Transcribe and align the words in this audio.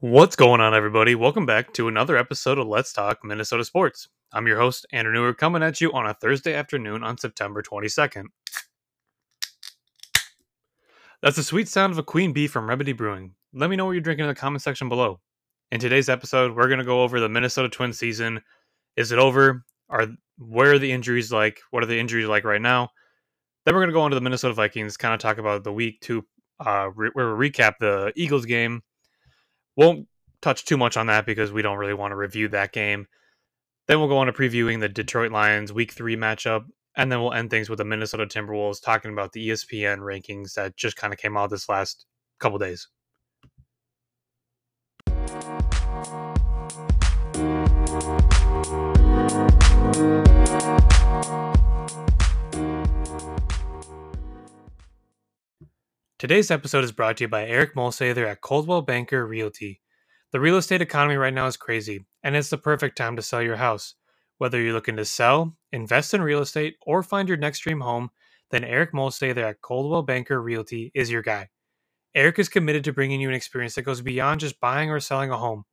What's 0.00 0.36
going 0.36 0.60
on, 0.60 0.74
everybody? 0.74 1.14
Welcome 1.14 1.46
back 1.46 1.72
to 1.72 1.88
another 1.88 2.18
episode 2.18 2.58
of 2.58 2.66
Let's 2.66 2.92
Talk 2.92 3.24
Minnesota 3.24 3.64
Sports. 3.64 4.08
I'm 4.30 4.46
your 4.46 4.58
host, 4.58 4.84
Andrew 4.92 5.10
Newer, 5.10 5.32
coming 5.32 5.62
at 5.62 5.80
you 5.80 5.90
on 5.94 6.04
a 6.04 6.12
Thursday 6.12 6.52
afternoon 6.52 7.02
on 7.02 7.16
September 7.16 7.62
22nd. 7.62 8.24
That's 11.22 11.36
the 11.36 11.42
sweet 11.42 11.66
sound 11.66 11.94
of 11.94 11.98
a 11.98 12.02
queen 12.02 12.34
bee 12.34 12.46
from 12.46 12.68
Remedy 12.68 12.92
Brewing. 12.92 13.32
Let 13.54 13.70
me 13.70 13.76
know 13.76 13.86
what 13.86 13.92
you're 13.92 14.02
drinking 14.02 14.24
in 14.24 14.28
the 14.28 14.34
comment 14.34 14.60
section 14.60 14.90
below. 14.90 15.18
In 15.72 15.80
today's 15.80 16.10
episode, 16.10 16.54
we're 16.54 16.68
going 16.68 16.78
to 16.78 16.84
go 16.84 17.02
over 17.02 17.18
the 17.18 17.30
Minnesota 17.30 17.70
Twins 17.70 17.98
season. 17.98 18.42
Is 18.98 19.12
it 19.12 19.18
over? 19.18 19.64
Are 19.88 20.08
where 20.36 20.74
are 20.74 20.78
the 20.78 20.92
injuries 20.92 21.32
like? 21.32 21.60
What 21.70 21.82
are 21.82 21.86
the 21.86 21.98
injuries 21.98 22.28
like 22.28 22.44
right 22.44 22.60
now? 22.60 22.90
Then 23.64 23.74
we're 23.74 23.80
going 23.80 23.88
to 23.88 23.94
go 23.94 24.04
into 24.04 24.16
the 24.16 24.20
Minnesota 24.20 24.52
Vikings, 24.52 24.98
kind 24.98 25.14
of 25.14 25.20
talk 25.20 25.38
about 25.38 25.64
the 25.64 25.72
week 25.72 26.02
two, 26.02 26.26
uh, 26.60 26.90
re- 26.94 27.12
recap 27.14 27.78
the 27.80 28.12
Eagles 28.14 28.44
game 28.44 28.82
won't 29.76 30.08
touch 30.42 30.64
too 30.64 30.76
much 30.76 30.96
on 30.96 31.06
that 31.06 31.26
because 31.26 31.52
we 31.52 31.62
don't 31.62 31.78
really 31.78 31.94
want 31.94 32.12
to 32.12 32.16
review 32.16 32.48
that 32.48 32.72
game. 32.72 33.06
Then 33.86 33.98
we'll 33.98 34.08
go 34.08 34.18
on 34.18 34.26
to 34.26 34.32
previewing 34.32 34.80
the 34.80 34.88
Detroit 34.88 35.30
Lions 35.30 35.72
week 35.72 35.92
three 35.92 36.16
matchup. 36.16 36.64
And 36.96 37.12
then 37.12 37.20
we'll 37.20 37.34
end 37.34 37.50
things 37.50 37.68
with 37.68 37.78
the 37.78 37.84
Minnesota 37.84 38.26
Timberwolves 38.26 38.82
talking 38.82 39.12
about 39.12 39.32
the 39.32 39.50
ESPN 39.50 39.98
rankings 39.98 40.54
that 40.54 40.76
just 40.76 40.96
kind 40.96 41.12
of 41.12 41.18
came 41.18 41.36
out 41.36 41.50
this 41.50 41.68
last 41.68 42.06
couple 42.40 42.58
days. 42.58 42.88
Today's 56.18 56.50
episode 56.50 56.82
is 56.82 56.92
brought 56.92 57.18
to 57.18 57.24
you 57.24 57.28
by 57.28 57.44
Eric 57.44 57.74
Molsather 57.74 58.26
at 58.26 58.40
Coldwell 58.40 58.80
Banker 58.80 59.26
Realty. 59.26 59.82
The 60.32 60.40
real 60.40 60.56
estate 60.56 60.80
economy 60.80 61.16
right 61.16 61.34
now 61.34 61.46
is 61.46 61.58
crazy, 61.58 62.06
and 62.22 62.34
it's 62.34 62.48
the 62.48 62.56
perfect 62.56 62.96
time 62.96 63.16
to 63.16 63.22
sell 63.22 63.42
your 63.42 63.56
house. 63.56 63.96
Whether 64.38 64.58
you're 64.58 64.72
looking 64.72 64.96
to 64.96 65.04
sell, 65.04 65.58
invest 65.72 66.14
in 66.14 66.22
real 66.22 66.40
estate, 66.40 66.76
or 66.86 67.02
find 67.02 67.28
your 67.28 67.36
next 67.36 67.58
dream 67.58 67.82
home, 67.82 68.08
then 68.50 68.64
Eric 68.64 68.94
Molsather 68.94 69.42
at 69.42 69.60
Coldwell 69.60 70.04
Banker 70.04 70.40
Realty 70.40 70.90
is 70.94 71.10
your 71.10 71.20
guy. 71.20 71.50
Eric 72.14 72.38
is 72.38 72.48
committed 72.48 72.84
to 72.84 72.94
bringing 72.94 73.20
you 73.20 73.28
an 73.28 73.34
experience 73.34 73.74
that 73.74 73.82
goes 73.82 74.00
beyond 74.00 74.40
just 74.40 74.58
buying 74.58 74.90
or 74.90 75.00
selling 75.00 75.30
a 75.30 75.36
home. 75.36 75.64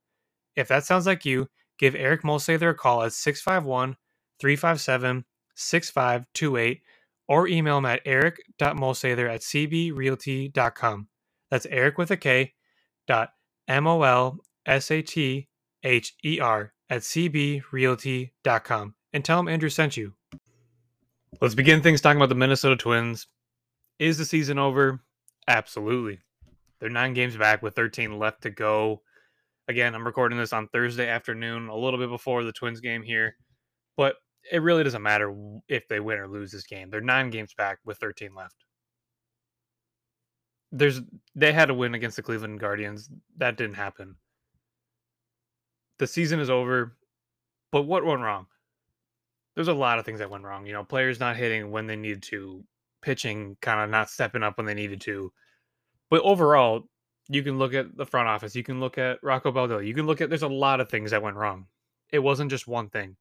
If 0.56 0.68
that 0.68 0.84
sounds 0.84 1.06
like 1.06 1.24
you, 1.24 1.48
give 1.78 1.94
Eric 1.94 2.20
Molsather 2.20 2.68
a 2.68 2.74
call 2.74 3.02
at 3.02 3.14
651 3.14 3.96
357 4.40 5.24
6528 5.54 6.82
or 7.28 7.48
email 7.48 7.78
him 7.78 7.86
at 7.86 8.02
eric.molsather 8.04 9.32
at 9.32 9.40
cbrealty.com. 9.40 11.08
That's 11.50 11.66
Eric 11.66 11.98
with 11.98 12.10
a 12.10 12.16
K 12.16 12.54
dot 13.06 13.30
M 13.68 13.86
O 13.86 14.02
L 14.02 14.38
S 14.66 14.90
A 14.90 15.02
T 15.02 15.48
H 15.82 16.14
E 16.24 16.40
R 16.40 16.72
at 16.90 17.02
cbrealty.com 17.02 18.94
and 19.12 19.24
tell 19.24 19.40
him 19.40 19.48
Andrew 19.48 19.68
sent 19.68 19.96
you. 19.96 20.14
Let's 21.40 21.54
begin 21.54 21.82
things 21.82 22.00
talking 22.00 22.18
about 22.18 22.28
the 22.28 22.34
Minnesota 22.34 22.76
Twins. 22.76 23.26
Is 23.98 24.18
the 24.18 24.24
season 24.24 24.58
over? 24.58 25.02
Absolutely. 25.48 26.20
They're 26.80 26.90
nine 26.90 27.14
games 27.14 27.36
back 27.36 27.62
with 27.62 27.74
13 27.76 28.18
left 28.18 28.42
to 28.42 28.50
go. 28.50 29.02
Again, 29.68 29.94
I'm 29.94 30.04
recording 30.04 30.38
this 30.38 30.52
on 30.52 30.68
Thursday 30.68 31.08
afternoon, 31.08 31.68
a 31.68 31.76
little 31.76 31.98
bit 31.98 32.10
before 32.10 32.44
the 32.44 32.52
Twins 32.52 32.80
game 32.80 33.02
here. 33.02 33.36
But 33.96 34.16
it 34.50 34.62
really 34.62 34.84
doesn't 34.84 35.02
matter 35.02 35.34
if 35.68 35.88
they 35.88 36.00
win 36.00 36.18
or 36.18 36.28
lose 36.28 36.52
this 36.52 36.66
game. 36.66 36.90
They're 36.90 37.00
nine 37.00 37.30
games 37.30 37.54
back 37.54 37.78
with 37.84 37.98
13 37.98 38.34
left. 38.34 38.64
There's 40.72 41.00
they 41.34 41.52
had 41.52 41.66
to 41.66 41.74
win 41.74 41.94
against 41.94 42.16
the 42.16 42.22
Cleveland 42.22 42.60
Guardians. 42.60 43.08
That 43.36 43.56
didn't 43.56 43.76
happen. 43.76 44.16
The 45.98 46.06
season 46.06 46.40
is 46.40 46.50
over. 46.50 46.96
But 47.70 47.82
what 47.82 48.04
went 48.04 48.22
wrong? 48.22 48.46
There's 49.54 49.68
a 49.68 49.74
lot 49.74 49.98
of 49.98 50.04
things 50.04 50.18
that 50.18 50.30
went 50.30 50.44
wrong. 50.44 50.66
You 50.66 50.72
know, 50.72 50.84
players 50.84 51.20
not 51.20 51.36
hitting 51.36 51.70
when 51.70 51.86
they 51.86 51.96
needed 51.96 52.22
to, 52.24 52.64
pitching 53.02 53.56
kind 53.60 53.80
of 53.80 53.90
not 53.90 54.10
stepping 54.10 54.42
up 54.42 54.56
when 54.56 54.66
they 54.66 54.74
needed 54.74 55.00
to. 55.02 55.32
But 56.10 56.22
overall, 56.22 56.88
you 57.28 57.42
can 57.42 57.58
look 57.58 57.74
at 57.74 57.96
the 57.96 58.06
front 58.06 58.28
office. 58.28 58.54
You 58.54 58.64
can 58.64 58.80
look 58.80 58.98
at 58.98 59.18
Rocco 59.22 59.52
Baldelli. 59.52 59.86
You 59.86 59.94
can 59.94 60.06
look 60.06 60.20
at 60.20 60.28
there's 60.28 60.42
a 60.42 60.48
lot 60.48 60.80
of 60.80 60.88
things 60.88 61.12
that 61.12 61.22
went 61.22 61.36
wrong. 61.36 61.66
It 62.10 62.18
wasn't 62.18 62.50
just 62.50 62.66
one 62.66 62.90
thing. 62.90 63.16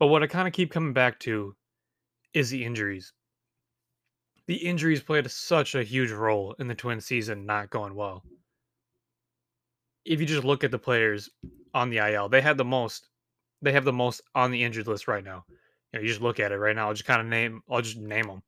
But 0.00 0.06
what 0.06 0.22
I 0.22 0.26
kind 0.26 0.48
of 0.48 0.54
keep 0.54 0.72
coming 0.72 0.94
back 0.94 1.20
to 1.20 1.54
is 2.32 2.48
the 2.48 2.64
injuries. 2.64 3.12
The 4.46 4.56
injuries 4.56 5.02
played 5.02 5.30
such 5.30 5.74
a 5.74 5.84
huge 5.84 6.10
role 6.10 6.54
in 6.58 6.68
the 6.68 6.74
twin 6.74 7.02
season 7.02 7.44
not 7.44 7.68
going 7.68 7.94
well. 7.94 8.24
If 10.06 10.18
you 10.18 10.26
just 10.26 10.42
look 10.42 10.64
at 10.64 10.70
the 10.70 10.78
players 10.78 11.28
on 11.74 11.90
the 11.90 11.98
IL, 11.98 12.30
they 12.30 12.40
had 12.40 12.56
the 12.56 12.64
most. 12.64 13.10
They 13.60 13.72
have 13.72 13.84
the 13.84 13.92
most 13.92 14.22
on 14.34 14.50
the 14.50 14.64
injured 14.64 14.86
list 14.86 15.06
right 15.06 15.22
now. 15.22 15.44
You 15.92 15.98
know, 15.98 16.00
you 16.00 16.08
just 16.08 16.22
look 16.22 16.40
at 16.40 16.50
it 16.50 16.56
right 16.56 16.74
now. 16.74 16.88
I'll 16.88 16.94
just 16.94 17.04
kind 17.04 17.20
of 17.20 17.26
name. 17.26 17.62
I'll 17.70 17.82
just 17.82 17.98
name 17.98 18.26
them: 18.26 18.42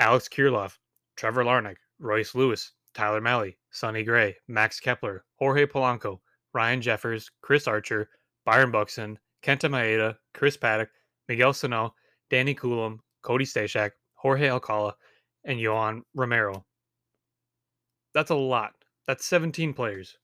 Alex 0.00 0.28
Kirilloff, 0.28 0.78
Trevor 1.16 1.44
Larnach, 1.44 1.76
Royce 2.00 2.34
Lewis, 2.34 2.72
Tyler 2.92 3.20
Mahle, 3.20 3.54
Sonny 3.70 4.02
Gray, 4.02 4.34
Max 4.48 4.80
Kepler, 4.80 5.24
Jorge 5.36 5.66
Polanco, 5.66 6.18
Ryan 6.52 6.82
Jeffers, 6.82 7.30
Chris 7.40 7.68
Archer, 7.68 8.10
Byron 8.44 8.72
Buxton, 8.72 9.16
Kenta 9.46 9.70
Maeda, 9.70 10.16
Chris 10.34 10.56
Paddack, 10.56 10.88
Miguel 11.28 11.52
Sano, 11.52 11.94
Danny 12.30 12.54
Coulombe, 12.54 13.00
Cody 13.22 13.44
Stashak, 13.44 13.92
Jorge 14.14 14.50
Alcala, 14.50 14.96
and 15.44 15.60
Yohan 15.60 16.02
Romero. 16.14 16.64
That's 18.12 18.30
a 18.30 18.34
lot. 18.34 18.72
That's 19.06 19.24
17 19.24 19.72
players. 19.72 20.18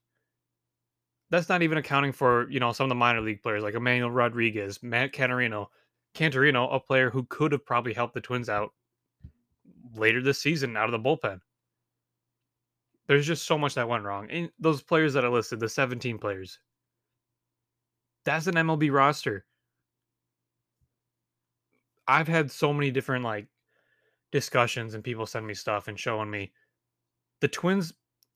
That's 1.29 1.47
not 1.47 1.61
even 1.61 1.77
accounting 1.77 2.11
for, 2.11 2.49
you 2.49 2.59
know, 2.59 2.73
some 2.73 2.85
of 2.85 2.89
the 2.89 2.95
minor 2.95 3.21
league 3.21 3.41
players 3.41 3.63
like 3.63 3.75
Emmanuel 3.75 4.11
Rodriguez, 4.11 4.83
Matt 4.83 5.13
Canterino, 5.13 5.67
Canterino, 6.13 6.67
a 6.73 6.79
player 6.79 7.09
who 7.09 7.23
could 7.29 7.53
have 7.53 7.65
probably 7.65 7.93
helped 7.93 8.13
the 8.13 8.21
Twins 8.21 8.49
out 8.49 8.71
later 9.95 10.21
this 10.21 10.39
season 10.39 10.75
out 10.75 10.91
of 10.91 10.91
the 10.91 10.99
bullpen. 10.99 11.39
There's 13.07 13.25
just 13.25 13.45
so 13.45 13.57
much 13.57 13.75
that 13.75 13.87
went 13.87 14.03
wrong. 14.03 14.29
And 14.29 14.49
those 14.59 14.81
players 14.81 15.13
that 15.13 15.25
I 15.25 15.29
listed, 15.29 15.59
the 15.59 15.69
17 15.69 16.17
players, 16.17 16.59
that's 18.25 18.47
an 18.47 18.55
MLB 18.55 18.91
roster. 18.91 19.45
I've 22.07 22.27
had 22.27 22.51
so 22.51 22.73
many 22.73 22.91
different 22.91 23.23
like 23.23 23.47
discussions 24.31 24.93
and 24.93 25.03
people 25.03 25.25
send 25.25 25.45
me 25.47 25.53
stuff 25.53 25.87
and 25.87 25.99
showing 25.99 26.29
me 26.29 26.51
the 27.39 27.47
Twins 27.47 27.93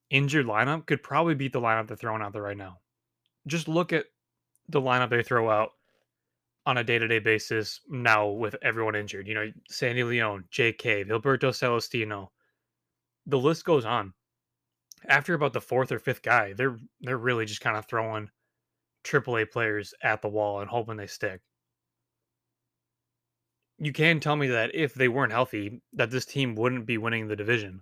injured 0.09 0.45
lineup 0.45 0.85
could 0.85 1.03
probably 1.03 1.35
beat 1.35 1.53
the 1.53 1.61
lineup 1.61 1.87
they're 1.87 1.97
throwing 1.97 2.21
out 2.21 2.33
there 2.33 2.41
right 2.41 2.57
now. 2.57 2.79
Just 3.47 3.67
look 3.67 3.93
at 3.93 4.05
the 4.69 4.81
lineup 4.81 5.09
they 5.09 5.23
throw 5.23 5.49
out 5.49 5.71
on 6.65 6.77
a 6.77 6.83
day-to-day 6.83 7.19
basis 7.19 7.79
now 7.89 8.27
with 8.27 8.55
everyone 8.61 8.95
injured. 8.95 9.27
You 9.27 9.33
know, 9.33 9.51
Sandy 9.69 10.03
Leon, 10.03 10.45
Jake 10.51 10.77
Cave, 10.77 11.07
Celestino. 11.07 12.27
The 13.25 13.39
list 13.39 13.63
goes 13.63 13.85
on. 13.85 14.13
After 15.07 15.33
about 15.33 15.53
the 15.53 15.61
fourth 15.61 15.91
or 15.91 15.99
fifth 15.99 16.21
guy, 16.21 16.53
they're 16.53 16.77
they're 17.01 17.17
really 17.17 17.45
just 17.45 17.61
kind 17.61 17.77
of 17.77 17.85
throwing 17.85 18.29
AAA 19.07 19.51
players 19.51 19.93
at 20.03 20.21
the 20.21 20.27
wall 20.27 20.61
and 20.61 20.69
hoping 20.69 20.97
they 20.97 21.07
stick. 21.07 21.41
You 23.79 23.93
can 23.93 24.19
tell 24.19 24.35
me 24.35 24.47
that 24.47 24.73
if 24.73 24.93
they 24.93 25.07
weren't 25.07 25.31
healthy, 25.31 25.81
that 25.93 26.09
this 26.09 26.25
team 26.25 26.55
wouldn't 26.55 26.85
be 26.85 26.97
winning 26.97 27.27
the 27.27 27.35
division. 27.35 27.81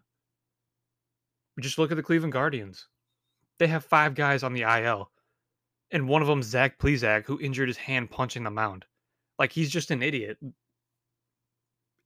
Just 1.59 1.77
look 1.77 1.91
at 1.91 1.95
the 1.95 2.03
Cleveland 2.03 2.33
Guardians. 2.33 2.87
They 3.59 3.67
have 3.67 3.85
five 3.85 4.13
guys 4.13 4.43
on 4.43 4.53
the 4.53 4.63
IL, 4.63 5.09
and 5.91 6.09
one 6.09 6.21
of 6.21 6.27
them 6.27 6.43
Zach 6.43 6.77
Plesac, 6.77 7.25
who 7.25 7.39
injured 7.39 7.69
his 7.69 7.77
hand 7.77 8.11
punching 8.11 8.43
the 8.43 8.51
mound. 8.51 8.85
Like 9.39 9.53
he's 9.53 9.69
just 9.69 9.91
an 9.91 10.03
idiot. 10.03 10.37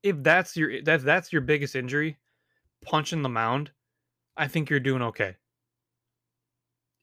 If 0.04 0.22
that's 0.22 0.56
your 0.56 0.70
if 0.70 1.02
that's 1.02 1.34
your 1.34 1.42
biggest 1.42 1.76
injury, 1.76 2.18
punching 2.86 3.24
the 3.24 3.30
mound, 3.30 3.72
I 4.38 4.48
think 4.48 4.70
you're 4.70 4.80
doing 4.80 5.02
okay. 5.02 5.36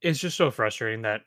It's 0.03 0.21
just 0.21 0.37
so 0.37 0.51
frustrating 0.53 1.03
that 1.03 1.23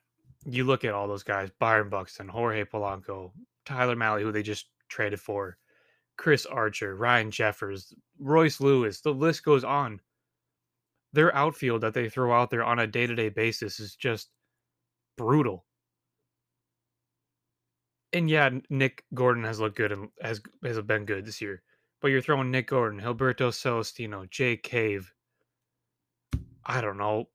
you 0.45 0.63
look 0.63 0.86
at 0.86 0.94
all 0.94 1.07
those 1.07 1.24
guys 1.24 1.50
Byron 1.59 1.89
Buxton, 1.89 2.27
Jorge 2.27 2.63
Polanco, 2.63 3.31
Tyler 3.65 3.95
Mahle, 3.95 4.21
who 4.21 4.31
they 4.31 4.44
just 4.44 4.68
traded 4.88 5.19
for, 5.19 5.57
Chris 6.18 6.45
Archer, 6.45 6.95
Ryan 6.95 7.31
Jeffers, 7.31 7.94
Royce 8.19 8.59
Lewis, 8.59 9.01
the 9.01 9.13
list 9.13 9.44
goes 9.44 9.63
on. 9.63 10.01
Their 11.13 11.36
outfield 11.36 11.81
that 11.81 11.94
they 11.94 12.09
throw 12.09 12.33
out 12.33 12.50
there 12.50 12.63
on 12.63 12.80
a 12.80 12.88
day 12.88 13.07
to 13.07 13.15
day 13.15 13.30
basis 13.30 13.80
is 13.80 13.95
just 13.95 14.30
brutal. 15.18 15.65
And 18.13 18.30
yeah, 18.30 18.50
Nick 18.69 19.03
Gordon 19.13 19.44
has 19.44 19.59
looked 19.59 19.77
good 19.77 19.92
and 19.92 20.09
has 20.21 20.42
has 20.63 20.80
been 20.81 21.06
good 21.06 21.25
this 21.25 21.42
year. 21.42 21.62
But 22.01 22.09
you're 22.09 22.21
throwing 22.21 22.51
Nick 22.51 22.68
Gordon, 22.68 23.01
Gilberto 23.01 23.51
Celestino, 23.51 24.30
Jake 24.30 24.63
Cave. 24.63 25.13
I 26.65 26.81
don't 26.81 26.97
know. 26.97 27.30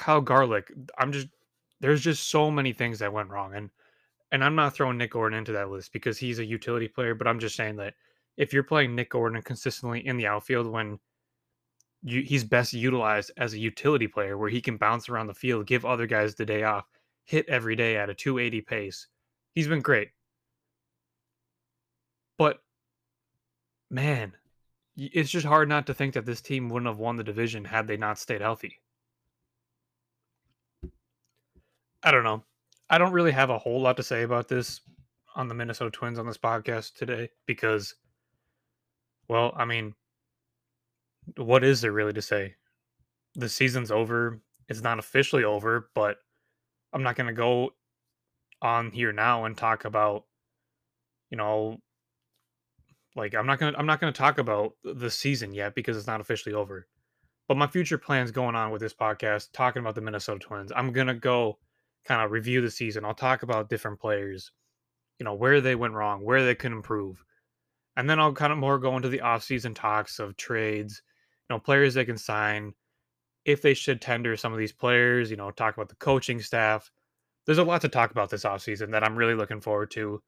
Kyle 0.00 0.22
Garlick. 0.22 0.72
I'm 0.98 1.12
just 1.12 1.28
there's 1.80 2.00
just 2.00 2.30
so 2.30 2.50
many 2.50 2.72
things 2.72 2.98
that 2.98 3.12
went 3.12 3.28
wrong, 3.28 3.54
and 3.54 3.70
and 4.32 4.42
I'm 4.42 4.54
not 4.54 4.74
throwing 4.74 4.96
Nick 4.96 5.12
Gordon 5.12 5.38
into 5.38 5.52
that 5.52 5.70
list 5.70 5.92
because 5.92 6.18
he's 6.18 6.38
a 6.38 6.44
utility 6.44 6.88
player. 6.88 7.14
But 7.14 7.28
I'm 7.28 7.38
just 7.38 7.54
saying 7.54 7.76
that 7.76 7.94
if 8.36 8.52
you're 8.52 8.62
playing 8.62 8.94
Nick 8.94 9.10
Gordon 9.10 9.42
consistently 9.42 10.06
in 10.06 10.16
the 10.16 10.26
outfield 10.26 10.66
when 10.66 10.98
you, 12.02 12.22
he's 12.22 12.44
best 12.44 12.72
utilized 12.72 13.30
as 13.36 13.52
a 13.52 13.58
utility 13.58 14.08
player 14.08 14.38
where 14.38 14.48
he 14.48 14.62
can 14.62 14.78
bounce 14.78 15.10
around 15.10 15.26
the 15.26 15.34
field, 15.34 15.66
give 15.66 15.84
other 15.84 16.06
guys 16.06 16.34
the 16.34 16.46
day 16.46 16.62
off, 16.62 16.86
hit 17.24 17.46
every 17.48 17.76
day 17.76 17.98
at 17.98 18.08
a 18.08 18.14
280 18.14 18.62
pace. 18.62 19.06
He's 19.54 19.68
been 19.68 19.82
great. 19.82 20.08
But 22.38 22.62
man, 23.90 24.32
it's 24.96 25.30
just 25.30 25.44
hard 25.44 25.68
not 25.68 25.86
to 25.88 25.94
think 25.94 26.14
that 26.14 26.24
this 26.24 26.40
team 26.40 26.70
wouldn't 26.70 26.88
have 26.88 26.98
won 26.98 27.16
the 27.16 27.24
division 27.24 27.66
had 27.66 27.86
they 27.86 27.98
not 27.98 28.18
stayed 28.18 28.40
healthy. 28.40 28.80
I 32.02 32.10
don't 32.10 32.24
know. 32.24 32.44
I 32.88 32.98
don't 32.98 33.12
really 33.12 33.32
have 33.32 33.50
a 33.50 33.58
whole 33.58 33.80
lot 33.80 33.96
to 33.98 34.02
say 34.02 34.22
about 34.22 34.48
this 34.48 34.80
on 35.36 35.48
the 35.48 35.54
Minnesota 35.54 35.90
Twins 35.90 36.18
on 36.18 36.26
this 36.26 36.38
podcast 36.38 36.94
today 36.94 37.30
because, 37.46 37.94
well, 39.28 39.52
I 39.56 39.64
mean, 39.64 39.94
what 41.36 41.62
is 41.62 41.80
there 41.80 41.92
really 41.92 42.12
to 42.14 42.22
say? 42.22 42.54
The 43.34 43.48
season's 43.48 43.90
over. 43.90 44.40
It's 44.68 44.82
not 44.82 44.98
officially 44.98 45.44
over, 45.44 45.90
but 45.94 46.16
I'm 46.92 47.02
not 47.02 47.16
going 47.16 47.28
to 47.28 47.32
go 47.32 47.70
on 48.62 48.90
here 48.90 49.12
now 49.12 49.44
and 49.44 49.56
talk 49.56 49.84
about, 49.84 50.24
you 51.30 51.36
know, 51.36 51.78
like 53.16 53.34
I'm 53.34 53.46
not 53.46 53.58
going 53.58 53.72
to 53.72 53.78
I'm 53.78 53.86
not 53.86 54.00
going 54.00 54.12
to 54.12 54.18
talk 54.18 54.38
about 54.38 54.72
the 54.84 55.10
season 55.10 55.52
yet 55.52 55.74
because 55.74 55.96
it's 55.96 56.06
not 56.06 56.20
officially 56.20 56.54
over. 56.54 56.86
But 57.48 57.56
my 57.56 57.66
future 57.66 57.98
plans 57.98 58.30
going 58.30 58.54
on 58.54 58.70
with 58.70 58.80
this 58.80 58.94
podcast 58.94 59.48
talking 59.52 59.80
about 59.80 59.96
the 59.96 60.00
Minnesota 60.00 60.38
Twins. 60.38 60.72
I'm 60.74 60.92
going 60.92 61.08
to 61.08 61.14
go 61.14 61.58
kind 62.04 62.22
of 62.22 62.30
review 62.30 62.60
the 62.60 62.70
season. 62.70 63.04
I'll 63.04 63.14
talk 63.14 63.42
about 63.42 63.68
different 63.68 64.00
players, 64.00 64.52
you 65.18 65.24
know, 65.24 65.34
where 65.34 65.60
they 65.60 65.74
went 65.74 65.94
wrong, 65.94 66.24
where 66.24 66.44
they 66.44 66.54
could 66.54 66.72
improve. 66.72 67.22
And 67.96 68.08
then 68.08 68.18
I'll 68.20 68.32
kind 68.32 68.52
of 68.52 68.58
more 68.58 68.78
go 68.78 68.96
into 68.96 69.08
the 69.08 69.18
offseason 69.18 69.74
talks 69.74 70.18
of 70.18 70.36
trades, 70.36 71.02
you 71.48 71.54
know, 71.54 71.60
players 71.60 71.94
they 71.94 72.04
can 72.04 72.18
sign, 72.18 72.72
if 73.44 73.62
they 73.62 73.74
should 73.74 74.00
tender 74.00 74.36
some 74.36 74.52
of 74.52 74.58
these 74.58 74.72
players, 74.72 75.30
you 75.30 75.36
know, 75.36 75.50
talk 75.50 75.74
about 75.74 75.88
the 75.88 75.96
coaching 75.96 76.40
staff. 76.40 76.90
There's 77.46 77.58
a 77.58 77.64
lot 77.64 77.80
to 77.82 77.88
talk 77.88 78.10
about 78.10 78.30
this 78.30 78.44
offseason 78.44 78.92
that 78.92 79.04
I'm 79.04 79.16
really 79.16 79.34
looking 79.34 79.60
forward 79.60 79.90
to 79.92 80.22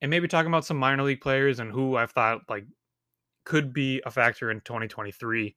and 0.00 0.10
maybe 0.10 0.28
talking 0.28 0.50
about 0.50 0.64
some 0.64 0.76
minor 0.76 1.02
league 1.02 1.20
players 1.20 1.60
and 1.60 1.72
who 1.72 1.96
I've 1.96 2.10
thought 2.10 2.42
like 2.48 2.66
could 3.44 3.72
be 3.72 4.02
a 4.04 4.10
factor 4.10 4.50
in 4.50 4.60
2023. 4.60 5.54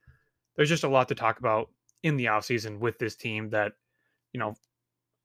There's 0.56 0.70
just 0.70 0.84
a 0.84 0.90
lot 0.90 1.08
to 1.10 1.16
talk 1.16 1.40
about 1.40 1.70
in 2.04 2.18
the 2.18 2.26
offseason 2.26 2.80
with 2.80 2.98
this 3.00 3.16
team 3.16 3.50
that, 3.50 3.74
you 4.34 4.40
know, 4.40 4.56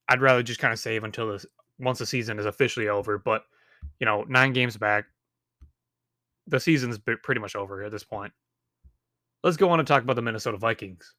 I'd 0.09 0.21
rather 0.21 0.43
just 0.43 0.61
kind 0.61 0.73
of 0.73 0.79
save 0.79 1.05
until 1.05 1.33
this 1.33 1.47
once 1.79 1.99
the 1.99 2.07
season 2.07 2.39
is 2.39 2.47
officially 2.47 2.89
over. 2.89 3.19
But, 3.19 3.45
you 3.99 4.07
know, 4.07 4.25
nine 4.29 4.53
games 4.53 4.77
back, 4.77 5.05
the 6.47 6.61
season's 6.61 6.99
pretty 6.99 7.41
much 7.41 7.57
over 7.57 7.83
at 7.83 7.93
this 7.93 8.05
point. 8.05 8.33
Let's 9.43 9.57
go 9.57 9.71
on 9.71 9.79
and 9.79 9.89
talk 9.89 10.03
about 10.03 10.17
the 10.17 10.23
Minnesota 10.23 10.57
Vikings. 10.57 11.15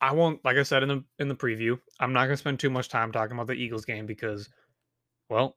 I 0.00 0.12
won't, 0.12 0.44
like 0.44 0.56
I 0.56 0.64
said 0.64 0.82
in 0.82 0.88
the 0.88 1.04
in 1.20 1.28
the 1.28 1.34
preview, 1.34 1.78
I'm 2.00 2.12
not 2.12 2.24
going 2.24 2.32
to 2.32 2.36
spend 2.36 2.58
too 2.58 2.70
much 2.70 2.88
time 2.88 3.12
talking 3.12 3.36
about 3.36 3.46
the 3.46 3.52
Eagles 3.52 3.84
game 3.84 4.04
because, 4.04 4.48
well, 5.30 5.56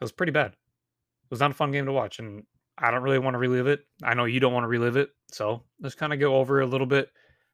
it 0.00 0.04
was 0.04 0.12
pretty 0.12 0.32
bad. 0.32 0.52
It 0.52 1.30
was 1.30 1.40
not 1.40 1.52
a 1.52 1.54
fun 1.54 1.70
game 1.70 1.86
to 1.86 1.92
watch, 1.92 2.18
and 2.18 2.42
I 2.78 2.90
don't 2.90 3.02
really 3.02 3.18
want 3.18 3.34
to 3.34 3.38
relive 3.38 3.68
it. 3.68 3.86
I 4.02 4.14
know 4.14 4.24
you 4.24 4.40
don't 4.40 4.52
want 4.52 4.64
to 4.64 4.68
relive 4.68 4.96
it, 4.96 5.10
so 5.30 5.62
let's 5.80 5.94
kind 5.94 6.12
of 6.12 6.18
go 6.18 6.36
over 6.36 6.60
a 6.60 6.66
little 6.66 6.86
bit, 6.86 7.10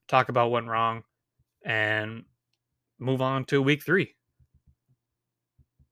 talk 0.08 0.30
about 0.30 0.50
what 0.50 0.62
went 0.62 0.68
wrong, 0.68 1.02
and 1.64 2.24
move 2.98 3.20
on 3.20 3.44
to 3.46 3.62
week 3.62 3.82
three. 3.82 4.14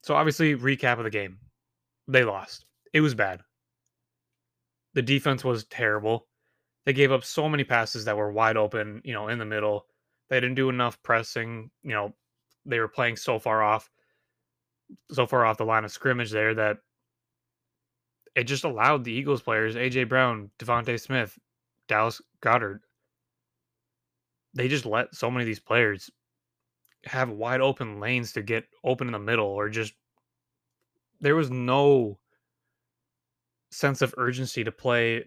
So 0.02 0.14
obviously, 0.14 0.56
recap 0.56 0.98
of 0.98 1.04
the 1.04 1.10
game. 1.10 1.38
They 2.08 2.24
lost. 2.24 2.66
It 2.92 3.00
was 3.00 3.14
bad. 3.14 3.40
The 4.94 5.02
defense 5.02 5.44
was 5.44 5.64
terrible. 5.64 6.26
They 6.84 6.92
gave 6.92 7.12
up 7.12 7.24
so 7.24 7.48
many 7.48 7.64
passes 7.64 8.04
that 8.04 8.16
were 8.16 8.32
wide 8.32 8.56
open, 8.56 9.00
you 9.04 9.12
know, 9.12 9.28
in 9.28 9.38
the 9.38 9.44
middle. 9.44 9.86
They 10.28 10.40
didn't 10.40 10.56
do 10.56 10.68
enough 10.68 11.00
pressing. 11.02 11.70
You 11.82 11.92
know, 11.92 12.14
they 12.66 12.80
were 12.80 12.88
playing 12.88 13.16
so 13.16 13.38
far 13.38 13.62
off 13.62 13.88
so 15.10 15.26
far 15.26 15.46
off 15.46 15.56
the 15.56 15.64
line 15.64 15.84
of 15.84 15.90
scrimmage 15.90 16.30
there 16.30 16.54
that 16.54 16.78
it 18.34 18.44
just 18.44 18.64
allowed 18.64 19.04
the 19.04 19.12
Eagles 19.12 19.40
players, 19.40 19.74
AJ 19.74 20.08
Brown, 20.08 20.50
DeVonta 20.58 21.00
Smith, 21.00 21.38
Dallas 21.88 22.20
Goedert, 22.42 22.80
they 24.54 24.68
just 24.68 24.86
let 24.86 25.14
so 25.14 25.30
many 25.30 25.42
of 25.42 25.46
these 25.46 25.60
players 25.60 26.10
have 27.04 27.30
wide 27.30 27.60
open 27.60 28.00
lanes 28.00 28.32
to 28.32 28.42
get 28.42 28.64
open 28.84 29.08
in 29.08 29.12
the 29.12 29.18
middle 29.18 29.46
or 29.46 29.68
just 29.68 29.94
there 31.20 31.36
was 31.36 31.50
no 31.50 32.18
sense 33.70 34.02
of 34.02 34.14
urgency 34.16 34.64
to 34.64 34.72
play, 34.72 35.24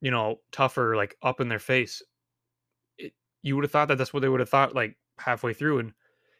you 0.00 0.10
know, 0.10 0.40
tougher, 0.52 0.96
like 0.96 1.16
up 1.22 1.40
in 1.40 1.48
their 1.48 1.58
face. 1.58 2.02
It, 2.98 3.12
you 3.42 3.54
would 3.54 3.64
have 3.64 3.70
thought 3.70 3.88
that 3.88 3.98
that's 3.98 4.12
what 4.12 4.20
they 4.20 4.28
would 4.28 4.40
have 4.40 4.48
thought 4.48 4.74
like 4.74 4.96
halfway 5.18 5.52
through. 5.52 5.78
And, 5.78 5.92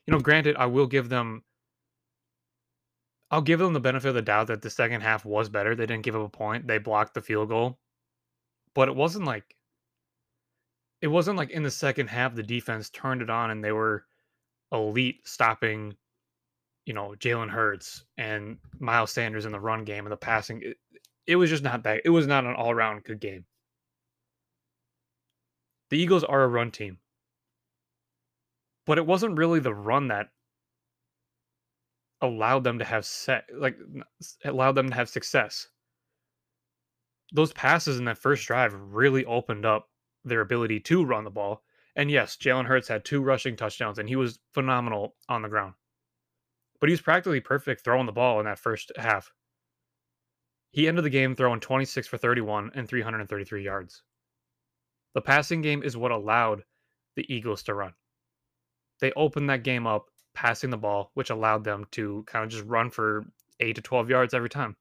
you 0.06 0.12
know, 0.12 0.20
granted, 0.20 0.56
I 0.56 0.66
will 0.66 0.86
give 0.86 1.08
them 1.08 1.42
I'll 3.30 3.42
give 3.42 3.58
them 3.58 3.72
the 3.72 3.80
benefit 3.80 4.08
of 4.08 4.14
the 4.14 4.22
doubt 4.22 4.46
that 4.48 4.62
the 4.62 4.70
second 4.70 5.00
half 5.00 5.24
was 5.24 5.48
better. 5.48 5.74
They 5.74 5.86
didn't 5.86 6.04
give 6.04 6.14
up 6.14 6.22
a 6.22 6.28
point. 6.28 6.66
They 6.66 6.78
blocked 6.78 7.14
the 7.14 7.20
field 7.20 7.48
goal. 7.48 7.78
But 8.74 8.88
it 8.88 8.94
wasn't 8.94 9.24
like 9.24 9.56
it 11.00 11.08
wasn't 11.08 11.36
like 11.36 11.50
in 11.50 11.62
the 11.62 11.70
second 11.70 12.08
half 12.08 12.34
the 12.34 12.42
defense 12.42 12.90
turned 12.90 13.22
it 13.22 13.30
on 13.30 13.50
and 13.50 13.62
they 13.62 13.72
were 13.72 14.06
elite 14.72 15.26
stopping, 15.26 15.96
you 16.84 16.94
know, 16.94 17.14
Jalen 17.18 17.50
Hurts 17.50 18.04
and 18.16 18.58
Miles 18.78 19.12
Sanders 19.12 19.44
in 19.44 19.52
the 19.52 19.60
run 19.60 19.84
game 19.84 20.06
and 20.06 20.12
the 20.12 20.16
passing. 20.16 20.62
It, 20.62 20.76
it 21.26 21.36
was 21.36 21.50
just 21.50 21.62
not 21.62 21.82
that. 21.84 22.02
It 22.04 22.10
was 22.10 22.26
not 22.26 22.44
an 22.44 22.54
all 22.54 22.70
around 22.70 23.04
good 23.04 23.20
game. 23.20 23.44
The 25.90 25.98
Eagles 25.98 26.24
are 26.24 26.42
a 26.42 26.48
run 26.48 26.70
team. 26.70 26.98
But 28.86 28.98
it 28.98 29.06
wasn't 29.06 29.38
really 29.38 29.60
the 29.60 29.74
run 29.74 30.08
that 30.08 30.28
allowed 32.22 32.64
them 32.64 32.78
to 32.78 32.84
have 32.84 33.04
set 33.04 33.44
like 33.54 33.76
allowed 34.44 34.72
them 34.72 34.88
to 34.88 34.94
have 34.94 35.08
success. 35.08 35.68
Those 37.32 37.52
passes 37.52 37.98
in 37.98 38.04
that 38.06 38.18
first 38.18 38.46
drive 38.46 38.72
really 38.74 39.24
opened 39.24 39.66
up 39.66 39.90
their 40.24 40.40
ability 40.40 40.80
to 40.80 41.04
run 41.04 41.24
the 41.24 41.30
ball. 41.30 41.62
And 41.96 42.10
yes, 42.10 42.36
Jalen 42.36 42.66
Hurts 42.66 42.88
had 42.88 43.04
two 43.04 43.22
rushing 43.22 43.56
touchdowns 43.56 43.98
and 43.98 44.08
he 44.08 44.16
was 44.16 44.38
phenomenal 44.52 45.16
on 45.28 45.42
the 45.42 45.48
ground. 45.48 45.74
But 46.78 46.90
he 46.90 46.92
was 46.92 47.00
practically 47.00 47.40
perfect 47.40 47.82
throwing 47.82 48.06
the 48.06 48.12
ball 48.12 48.38
in 48.38 48.44
that 48.44 48.58
first 48.58 48.92
half. 48.96 49.32
He 50.72 50.86
ended 50.86 51.06
the 51.06 51.10
game 51.10 51.34
throwing 51.34 51.60
26 51.60 52.06
for 52.06 52.18
31 52.18 52.72
and 52.74 52.86
333 52.86 53.64
yards. 53.64 54.02
The 55.14 55.22
passing 55.22 55.62
game 55.62 55.82
is 55.82 55.96
what 55.96 56.10
allowed 56.10 56.64
the 57.16 57.24
Eagles 57.34 57.62
to 57.64 57.74
run. 57.74 57.94
They 59.00 59.12
opened 59.12 59.48
that 59.48 59.62
game 59.62 59.86
up 59.86 60.10
passing 60.34 60.68
the 60.68 60.76
ball, 60.76 61.10
which 61.14 61.30
allowed 61.30 61.64
them 61.64 61.86
to 61.92 62.24
kind 62.26 62.44
of 62.44 62.50
just 62.50 62.64
run 62.66 62.90
for 62.90 63.24
8 63.58 63.74
to 63.76 63.80
12 63.80 64.10
yards 64.10 64.34
every 64.34 64.50
time. 64.50 64.76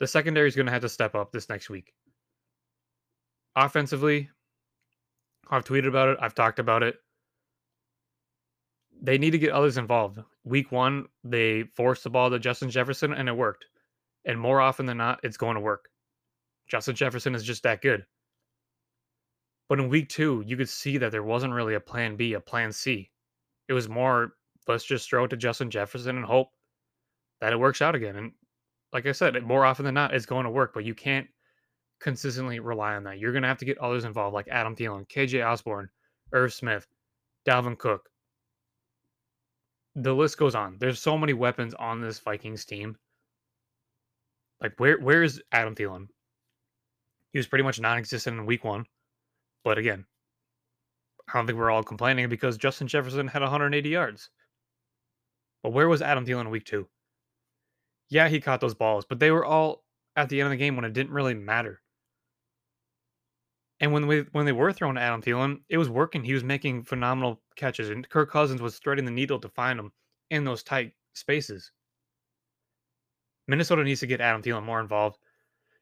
The 0.00 0.08
secondary 0.08 0.48
is 0.48 0.56
going 0.56 0.66
to 0.66 0.72
have 0.72 0.82
to 0.82 0.88
step 0.88 1.14
up 1.14 1.30
this 1.30 1.48
next 1.48 1.70
week. 1.70 1.92
Offensively, 3.54 4.30
I've 5.50 5.64
tweeted 5.64 5.88
about 5.88 6.10
it, 6.10 6.18
I've 6.20 6.34
talked 6.34 6.58
about 6.58 6.82
it. 6.82 6.96
They 9.00 9.18
need 9.18 9.30
to 9.30 9.38
get 9.38 9.52
others 9.52 9.78
involved. 9.78 10.18
Week 10.44 10.72
one, 10.72 11.06
they 11.24 11.64
forced 11.76 12.04
the 12.04 12.10
ball 12.10 12.30
to 12.30 12.38
Justin 12.38 12.70
Jefferson 12.70 13.12
and 13.12 13.28
it 13.28 13.36
worked. 13.36 13.64
And 14.24 14.38
more 14.38 14.60
often 14.60 14.86
than 14.86 14.98
not, 14.98 15.20
it's 15.22 15.36
going 15.36 15.54
to 15.54 15.60
work. 15.60 15.88
Justin 16.68 16.96
Jefferson 16.96 17.34
is 17.34 17.44
just 17.44 17.62
that 17.62 17.80
good. 17.80 18.04
But 19.68 19.78
in 19.78 19.88
week 19.88 20.08
two, 20.08 20.42
you 20.46 20.56
could 20.56 20.68
see 20.68 20.98
that 20.98 21.12
there 21.12 21.22
wasn't 21.22 21.52
really 21.52 21.74
a 21.74 21.80
plan 21.80 22.16
B, 22.16 22.32
a 22.34 22.40
plan 22.40 22.72
C. 22.72 23.10
It 23.68 23.72
was 23.72 23.88
more, 23.88 24.32
let's 24.66 24.84
just 24.84 25.08
throw 25.08 25.24
it 25.24 25.28
to 25.28 25.36
Justin 25.36 25.70
Jefferson 25.70 26.16
and 26.16 26.24
hope 26.24 26.48
that 27.40 27.52
it 27.52 27.60
works 27.60 27.80
out 27.80 27.94
again. 27.94 28.16
And 28.16 28.32
like 28.92 29.06
I 29.06 29.12
said, 29.12 29.40
more 29.42 29.64
often 29.64 29.84
than 29.84 29.94
not, 29.94 30.14
it's 30.14 30.26
going 30.26 30.44
to 30.44 30.50
work, 30.50 30.72
but 30.74 30.84
you 30.84 30.94
can't 30.94 31.28
consistently 32.00 32.60
rely 32.60 32.94
on 32.94 33.04
that. 33.04 33.18
You're 33.18 33.32
going 33.32 33.42
to 33.42 33.48
have 33.48 33.58
to 33.58 33.64
get 33.64 33.78
others 33.78 34.04
involved, 34.04 34.34
like 34.34 34.48
Adam 34.48 34.76
Thielen, 34.76 35.08
KJ 35.08 35.46
Osborn, 35.46 35.88
Irv 36.32 36.52
Smith, 36.52 36.86
Dalvin 37.46 37.78
Cook. 37.78 38.08
The 39.94 40.14
list 40.14 40.38
goes 40.38 40.54
on. 40.54 40.76
There's 40.78 41.00
so 41.00 41.18
many 41.18 41.32
weapons 41.32 41.74
on 41.74 42.00
this 42.00 42.20
Vikings 42.20 42.64
team. 42.64 42.96
Like, 44.60 44.74
where 44.78 44.98
where 44.98 45.22
is 45.22 45.42
Adam 45.52 45.74
Thielen? 45.74 46.08
He 47.32 47.38
was 47.38 47.46
pretty 47.46 47.64
much 47.64 47.80
non-existent 47.80 48.38
in 48.38 48.46
week 48.46 48.64
one. 48.64 48.84
But 49.64 49.78
again, 49.78 50.04
I 51.28 51.36
don't 51.36 51.46
think 51.46 51.58
we're 51.58 51.70
all 51.70 51.82
complaining 51.82 52.28
because 52.28 52.56
Justin 52.56 52.88
Jefferson 52.88 53.28
had 53.28 53.42
180 53.42 53.88
yards. 53.88 54.30
But 55.62 55.72
where 55.72 55.88
was 55.88 56.02
Adam 56.02 56.24
Thielen 56.24 56.42
in 56.42 56.50
week 56.50 56.64
two? 56.64 56.88
Yeah, 58.08 58.28
he 58.28 58.40
caught 58.40 58.60
those 58.60 58.74
balls, 58.74 59.04
but 59.04 59.18
they 59.18 59.30
were 59.30 59.44
all 59.44 59.84
at 60.16 60.28
the 60.28 60.40
end 60.40 60.46
of 60.46 60.50
the 60.50 60.56
game 60.56 60.76
when 60.76 60.84
it 60.84 60.92
didn't 60.92 61.12
really 61.12 61.34
matter. 61.34 61.80
And 63.80 63.92
when 63.92 64.06
we 64.06 64.20
when 64.32 64.44
they 64.44 64.52
were 64.52 64.72
throwing 64.72 64.96
to 64.96 65.00
Adam 65.00 65.22
Thielen, 65.22 65.60
it 65.68 65.78
was 65.78 65.88
working. 65.88 66.24
He 66.24 66.34
was 66.34 66.44
making 66.44 66.84
phenomenal 66.84 67.40
catches, 67.56 67.90
and 67.90 68.08
Kirk 68.08 68.30
Cousins 68.30 68.60
was 68.60 68.78
threading 68.78 69.04
the 69.04 69.10
needle 69.10 69.38
to 69.38 69.48
find 69.48 69.78
him 69.78 69.92
in 70.30 70.44
those 70.44 70.62
tight 70.62 70.92
spaces. 71.14 71.70
Minnesota 73.46 73.82
needs 73.84 74.00
to 74.00 74.06
get 74.06 74.20
Adam 74.20 74.42
Thielen 74.42 74.64
more 74.64 74.80
involved. 74.80 75.18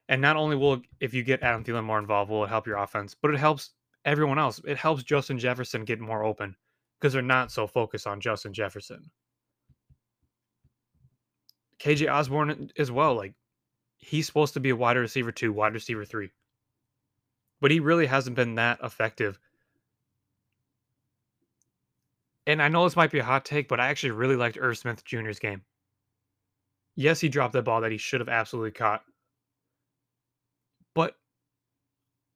And 0.09 0.23
not 0.23 0.37
only 0.37 0.57
will 0.57 0.83
if 1.01 1.13
you 1.13 1.25
get 1.25 1.43
Adam 1.43 1.65
Thielen 1.65 1.85
more 1.85 1.99
involved, 1.99 2.31
will 2.31 2.45
it 2.45 2.49
help 2.49 2.67
your 2.67 2.77
offense, 2.77 3.15
but 3.21 3.33
it 3.33 3.39
helps 3.39 3.73
everyone 4.05 4.39
else. 4.39 4.61
It 4.65 4.77
helps 4.77 5.03
Justin 5.03 5.39
Jefferson 5.39 5.85
get 5.85 6.01
more 6.01 6.25
open 6.25 6.55
because 7.01 7.13
they're 7.13 7.23
not 7.23 7.51
so 7.51 7.67
focused 7.67 8.07
on 8.07 8.21
Justin 8.21 8.53
Jefferson. 8.53 9.11
KJ 11.81 12.11
Osborn 12.11 12.51
eh, 12.51 12.81
as 12.81 12.91
well, 12.91 13.15
like 13.15 13.35
he's 13.99 14.27
supposed 14.27 14.55
to 14.55 14.61
be 14.61 14.71
a 14.71 14.77
wide 14.77 14.97
receiver 14.97 15.33
two, 15.33 15.53
wide 15.53 15.75
receiver 15.75 16.05
three. 16.05 16.31
But 17.61 17.71
he 17.71 17.81
really 17.81 18.07
hasn't 18.07 18.37
been 18.37 18.57
that 18.57 18.79
effective. 18.83 19.39
And 22.47 22.63
I 22.63 22.69
know 22.69 22.85
this 22.85 22.97
might 22.97 23.11
be 23.11 23.19
a 23.19 23.25
hot 23.25 23.45
take, 23.45 23.67
but 23.69 23.81
I 23.81 23.89
actually 23.89 24.13
really 24.13 24.37
liked 24.37 24.59
Irv 24.61 24.79
Smith 24.79 25.05
Jr.'s 25.05 25.39
game. 25.39 25.63
Yes, 26.95 27.21
he 27.21 27.29
dropped 27.29 27.53
that 27.55 27.65
ball 27.65 27.81
that 27.81 27.93
he 27.93 27.99
should 27.99 28.21
have 28.21 28.29
absolutely 28.29 28.71
caught. 28.71 29.03
But 30.95 31.17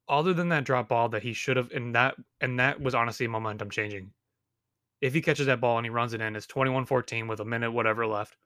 other 0.09 0.35
than 0.35 0.49
that 0.49 0.65
drop 0.65 0.89
ball 0.89 1.09
that 1.11 1.23
he 1.23 1.33
should 1.33 1.57
have, 1.57 1.71
and 1.71 1.95
that 1.95 2.17
and 2.41 2.59
that 2.59 2.81
was 2.81 2.95
honestly 2.95 3.27
momentum 3.27 3.71
changing. 3.71 4.13
If 5.01 5.15
he 5.15 5.23
catches 5.23 5.47
that 5.47 5.61
ball 5.61 5.79
and 5.79 5.87
he 5.87 5.91
runs 5.91 6.13
it 6.13 6.21
in, 6.21 6.37
it's 6.37 6.47
21-14 6.47 7.27
with 7.27 7.41
a 7.41 7.45
minute 7.45 7.71
whatever 7.71 8.07
left. 8.07 8.37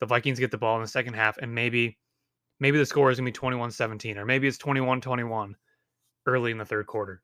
The 0.00 0.06
Vikings 0.06 0.38
get 0.38 0.50
the 0.50 0.58
ball 0.58 0.76
in 0.76 0.82
the 0.82 0.88
second 0.88 1.14
half, 1.14 1.38
and 1.38 1.54
maybe 1.54 1.96
maybe 2.60 2.78
the 2.78 2.84
score 2.84 3.10
is 3.10 3.18
gonna 3.18 3.30
be 3.30 3.32
21-17, 3.32 4.16
or 4.16 4.26
maybe 4.26 4.48
it's 4.48 4.58
21-21 4.58 5.54
early 6.26 6.50
in 6.50 6.58
the 6.58 6.64
third 6.64 6.86
quarter. 6.86 7.22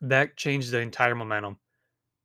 That 0.00 0.36
changed 0.36 0.70
the 0.70 0.80
entire 0.80 1.14
momentum. 1.14 1.58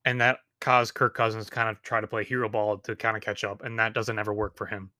And 0.05 0.19
that 0.21 0.39
caused 0.59 0.93
Kirk 0.93 1.15
Cousins 1.15 1.45
to 1.45 1.51
kind 1.51 1.69
of 1.69 1.81
try 1.81 2.01
to 2.01 2.07
play 2.07 2.23
hero 2.23 2.49
ball 2.49 2.77
to 2.79 2.95
kind 2.95 3.15
of 3.15 3.23
catch 3.23 3.43
up, 3.43 3.63
and 3.63 3.77
that 3.79 3.93
doesn't 3.93 4.17
ever 4.17 4.33
work 4.33 4.57
for 4.57 4.65
him. 4.65 4.91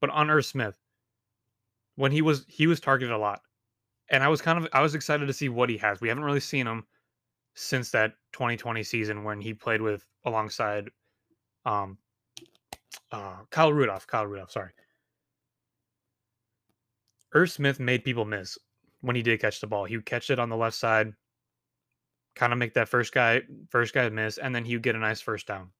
But 0.00 0.10
on 0.10 0.30
Irv 0.30 0.46
Smith, 0.46 0.78
when 1.96 2.12
he 2.12 2.22
was 2.22 2.44
he 2.48 2.66
was 2.66 2.80
targeted 2.80 3.12
a 3.12 3.18
lot 3.18 3.42
and 4.12 4.22
I 4.22 4.28
was 4.28 4.42
kind 4.42 4.58
of 4.58 4.68
I 4.72 4.82
was 4.82 4.94
excited 4.94 5.26
to 5.26 5.32
see 5.32 5.48
what 5.48 5.70
he 5.70 5.78
has. 5.78 6.00
We 6.00 6.08
haven't 6.08 6.24
really 6.24 6.40
seen 6.40 6.66
him 6.66 6.86
since 7.54 7.90
that 7.90 8.12
2020 8.32 8.82
season 8.82 9.24
when 9.24 9.40
he 9.40 9.52
played 9.54 9.82
with 9.82 10.06
alongside 10.24 10.90
um 11.64 11.98
uh 13.10 13.38
Kyle 13.50 13.72
Rudolph. 13.72 14.06
Kyle 14.06 14.26
Rudolph, 14.26 14.52
sorry. 14.52 14.70
Irv 17.32 17.50
Smith 17.50 17.80
made 17.80 18.04
people 18.04 18.26
miss 18.26 18.58
when 19.02 19.14
he 19.14 19.22
did 19.22 19.40
catch 19.40 19.60
the 19.60 19.66
ball. 19.66 19.84
He 19.84 19.96
would 19.96 20.06
catch 20.06 20.30
it 20.30 20.38
on 20.38 20.48
the 20.48 20.56
left 20.56 20.76
side, 20.76 21.12
kind 22.34 22.52
of 22.52 22.58
make 22.58 22.74
that 22.74 22.88
first 22.88 23.12
guy 23.12 23.42
first 23.68 23.92
guy 23.92 24.08
miss, 24.08 24.38
and 24.38 24.54
then 24.54 24.64
he 24.64 24.74
would 24.74 24.82
get 24.82 24.96
a 24.96 24.98
nice 24.98 25.20
first 25.20 25.46
down. 25.46 25.70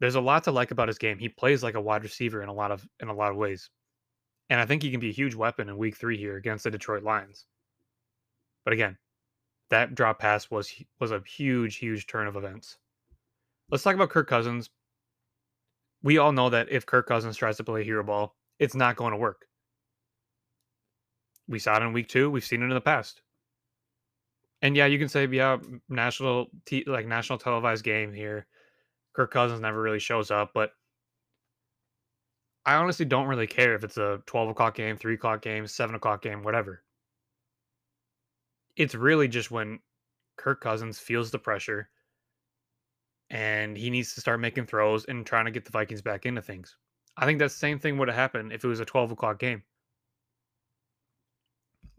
There's 0.00 0.14
a 0.14 0.20
lot 0.20 0.44
to 0.44 0.52
like 0.52 0.70
about 0.70 0.88
his 0.88 0.98
game. 0.98 1.18
He 1.18 1.28
plays 1.28 1.62
like 1.62 1.74
a 1.74 1.80
wide 1.80 2.02
receiver 2.02 2.42
in 2.42 2.48
a 2.48 2.54
lot 2.54 2.70
of 2.70 2.88
in 3.00 3.08
a 3.08 3.14
lot 3.14 3.30
of 3.30 3.36
ways. 3.36 3.68
And 4.48 4.58
I 4.58 4.66
think 4.66 4.82
he 4.82 4.90
can 4.90 5.00
be 5.00 5.10
a 5.10 5.12
huge 5.12 5.34
weapon 5.34 5.68
in 5.68 5.76
week 5.76 5.96
three 5.96 6.16
here 6.16 6.36
against 6.36 6.64
the 6.64 6.70
Detroit 6.70 7.04
Lions. 7.04 7.46
But 8.64 8.72
again, 8.72 8.98
that 9.70 9.94
drop 9.94 10.18
pass 10.18 10.50
was 10.50 10.72
was 10.98 11.12
a 11.12 11.22
huge, 11.26 11.76
huge 11.76 12.06
turn 12.06 12.26
of 12.26 12.36
events. 12.36 12.78
Let's 13.70 13.84
talk 13.84 13.94
about 13.94 14.10
Kirk 14.10 14.28
Cousins. 14.28 14.70
We 16.02 16.18
all 16.18 16.32
know 16.32 16.50
that 16.50 16.70
if 16.70 16.86
Kirk 16.86 17.06
Cousins 17.06 17.36
tries 17.36 17.58
to 17.58 17.64
play 17.64 17.84
hero 17.84 18.02
ball, 18.02 18.34
it's 18.58 18.74
not 18.74 18.96
going 18.96 19.12
to 19.12 19.18
work. 19.18 19.46
We 21.50 21.58
saw 21.58 21.76
it 21.76 21.82
in 21.82 21.92
week 21.92 22.08
two. 22.08 22.30
We've 22.30 22.44
seen 22.44 22.62
it 22.62 22.66
in 22.66 22.70
the 22.70 22.80
past. 22.80 23.22
And 24.62 24.76
yeah, 24.76 24.86
you 24.86 24.98
can 24.98 25.08
say, 25.08 25.26
yeah, 25.26 25.58
national 25.88 26.46
like 26.86 27.06
national 27.06 27.38
televised 27.38 27.84
game 27.84 28.14
here. 28.14 28.46
Kirk 29.14 29.32
Cousins 29.32 29.60
never 29.60 29.82
really 29.82 29.98
shows 29.98 30.30
up, 30.30 30.52
but 30.54 30.70
I 32.64 32.74
honestly 32.74 33.04
don't 33.04 33.26
really 33.26 33.48
care 33.48 33.74
if 33.74 33.82
it's 33.82 33.96
a 33.96 34.22
12 34.26 34.50
o'clock 34.50 34.76
game, 34.76 34.96
3 34.96 35.14
o'clock 35.14 35.42
game, 35.42 35.66
7 35.66 35.96
o'clock 35.96 36.22
game, 36.22 36.44
whatever. 36.44 36.84
It's 38.76 38.94
really 38.94 39.26
just 39.26 39.50
when 39.50 39.80
Kirk 40.36 40.60
Cousins 40.60 41.00
feels 41.00 41.32
the 41.32 41.38
pressure 41.38 41.90
and 43.30 43.76
he 43.76 43.90
needs 43.90 44.14
to 44.14 44.20
start 44.20 44.40
making 44.40 44.66
throws 44.66 45.04
and 45.06 45.26
trying 45.26 45.46
to 45.46 45.50
get 45.50 45.64
the 45.64 45.72
Vikings 45.72 46.02
back 46.02 46.26
into 46.26 46.42
things. 46.42 46.76
I 47.16 47.26
think 47.26 47.40
that 47.40 47.50
same 47.50 47.80
thing 47.80 47.98
would 47.98 48.08
have 48.08 48.16
happened 48.16 48.52
if 48.52 48.64
it 48.64 48.68
was 48.68 48.80
a 48.80 48.84
12 48.84 49.12
o'clock 49.12 49.38
game. 49.40 49.64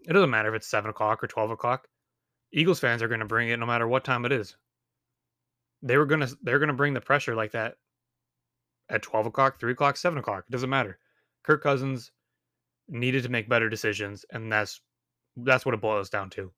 It 0.08 0.13
doesn't 0.13 0.29
matter 0.29 0.50
if 0.50 0.55
it's 0.55 0.67
7 0.67 0.89
o'clock 0.89 1.24
or 1.24 1.27
12 1.27 1.51
o'clock. 1.51 1.88
Eagles 2.53 2.79
fans 2.79 3.01
are 3.01 3.08
going 3.08 3.20
to 3.20 3.25
bring 3.25 3.50
it 3.50 3.60
no 3.60 3.65
matter 3.65 3.88
what 3.88 4.03
time 4.03 4.25
it 4.25 4.31
is. 4.31 4.55
They 5.81 5.98
were 5.98 6.05
going 6.05 6.22
to 6.22 6.38
they're 6.43 6.60
going 6.60 6.67
to 6.67 6.74
bring 6.74 6.93
the 6.93 7.01
pressure 7.01 7.36
like 7.36 7.51
that 7.51 7.75
at 8.89 9.01
12 9.01 9.27
o'clock, 9.27 9.60
3 9.60 9.72
o'clock, 9.72 9.98
7 9.98 10.17
o'clock. 10.20 10.46
It 10.48 10.51
doesn't 10.51 10.70
matter. 10.70 11.00
Kirk 11.43 11.63
Cousins 11.63 12.12
needed 12.88 13.24
to 13.24 13.29
make 13.29 13.50
better 13.50 13.70
decisions, 13.70 14.25
and 14.31 14.51
that's 14.51 14.81
that's 15.38 15.65
what 15.65 15.74
it 15.74 15.81
boils 15.81 16.10
down 16.10 16.29
to. 16.31 16.51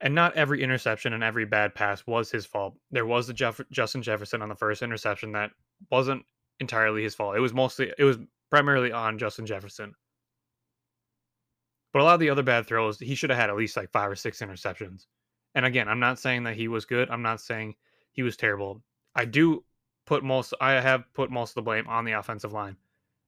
And 0.00 0.14
not 0.14 0.34
every 0.34 0.62
interception 0.62 1.12
and 1.12 1.22
every 1.22 1.44
bad 1.44 1.74
pass 1.74 2.06
was 2.06 2.30
his 2.30 2.46
fault. 2.46 2.74
There 2.90 3.06
was 3.06 3.26
the 3.26 3.32
Jeff- 3.32 3.60
Justin 3.70 4.02
Jefferson 4.02 4.42
on 4.42 4.48
the 4.48 4.54
first 4.56 4.82
interception 4.82 5.32
that 5.32 5.50
wasn't 5.90 6.24
entirely 6.58 7.02
his 7.02 7.14
fault. 7.14 7.36
It 7.36 7.40
was 7.40 7.54
mostly 7.54 7.92
it 7.96 8.04
was 8.04 8.18
primarily 8.50 8.92
on 8.92 9.18
Justin 9.18 9.46
Jefferson. 9.46 9.94
But 11.94 12.02
a 12.02 12.04
lot 12.04 12.14
of 12.14 12.20
the 12.20 12.30
other 12.30 12.42
bad 12.42 12.66
throws, 12.66 12.98
he 12.98 13.14
should 13.14 13.30
have 13.30 13.38
had 13.38 13.50
at 13.50 13.56
least 13.56 13.76
like 13.76 13.92
five 13.92 14.10
or 14.10 14.16
six 14.16 14.40
interceptions. 14.40 15.06
And 15.54 15.64
again, 15.64 15.88
I'm 15.88 16.00
not 16.00 16.18
saying 16.18 16.42
that 16.42 16.56
he 16.56 16.66
was 16.66 16.84
good. 16.84 17.08
I'm 17.08 17.22
not 17.22 17.40
saying 17.40 17.76
he 18.10 18.22
was 18.22 18.36
terrible. 18.36 18.82
I 19.14 19.26
do 19.26 19.64
put 20.04 20.24
most 20.24 20.54
I 20.60 20.72
have 20.72 21.04
put 21.14 21.30
most 21.30 21.50
of 21.50 21.54
the 21.54 21.62
blame 21.62 21.86
on 21.86 22.04
the 22.04 22.12
offensive 22.12 22.52
line. 22.52 22.76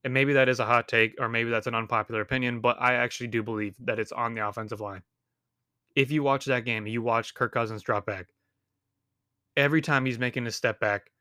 And 0.03 0.13
maybe 0.13 0.33
that 0.33 0.49
is 0.49 0.59
a 0.59 0.67
hot 0.67 0.89
take 0.89 1.15
or 1.21 1.29
maybe 1.29 1.49
that's 1.49 1.69
an 1.69 1.77
unpopular 1.77 2.21
opinion, 2.21 2.61
but 2.61 2.77
I 2.81 2.95
actually 2.95 3.29
do 3.29 3.41
believe 3.45 3.77
that 3.85 4.01
it's 4.01 4.11
on 4.11 4.35
the 4.35 4.47
offensive 4.47 4.81
line. 4.81 5.03
If 5.95 6.11
you 6.11 6.25
watch 6.25 6.45
that 6.47 6.65
game, 6.65 6.89
you 6.89 7.03
watch 7.03 7.35
Kirk 7.35 7.53
Cousins 7.53 7.83
drop 7.83 8.05
back. 8.05 8.27
Every 9.57 9.81
time 9.81 10.05
he's 10.05 10.19
making 10.19 10.45
a 10.49 10.51
step 10.51 10.81
back, 10.81 11.13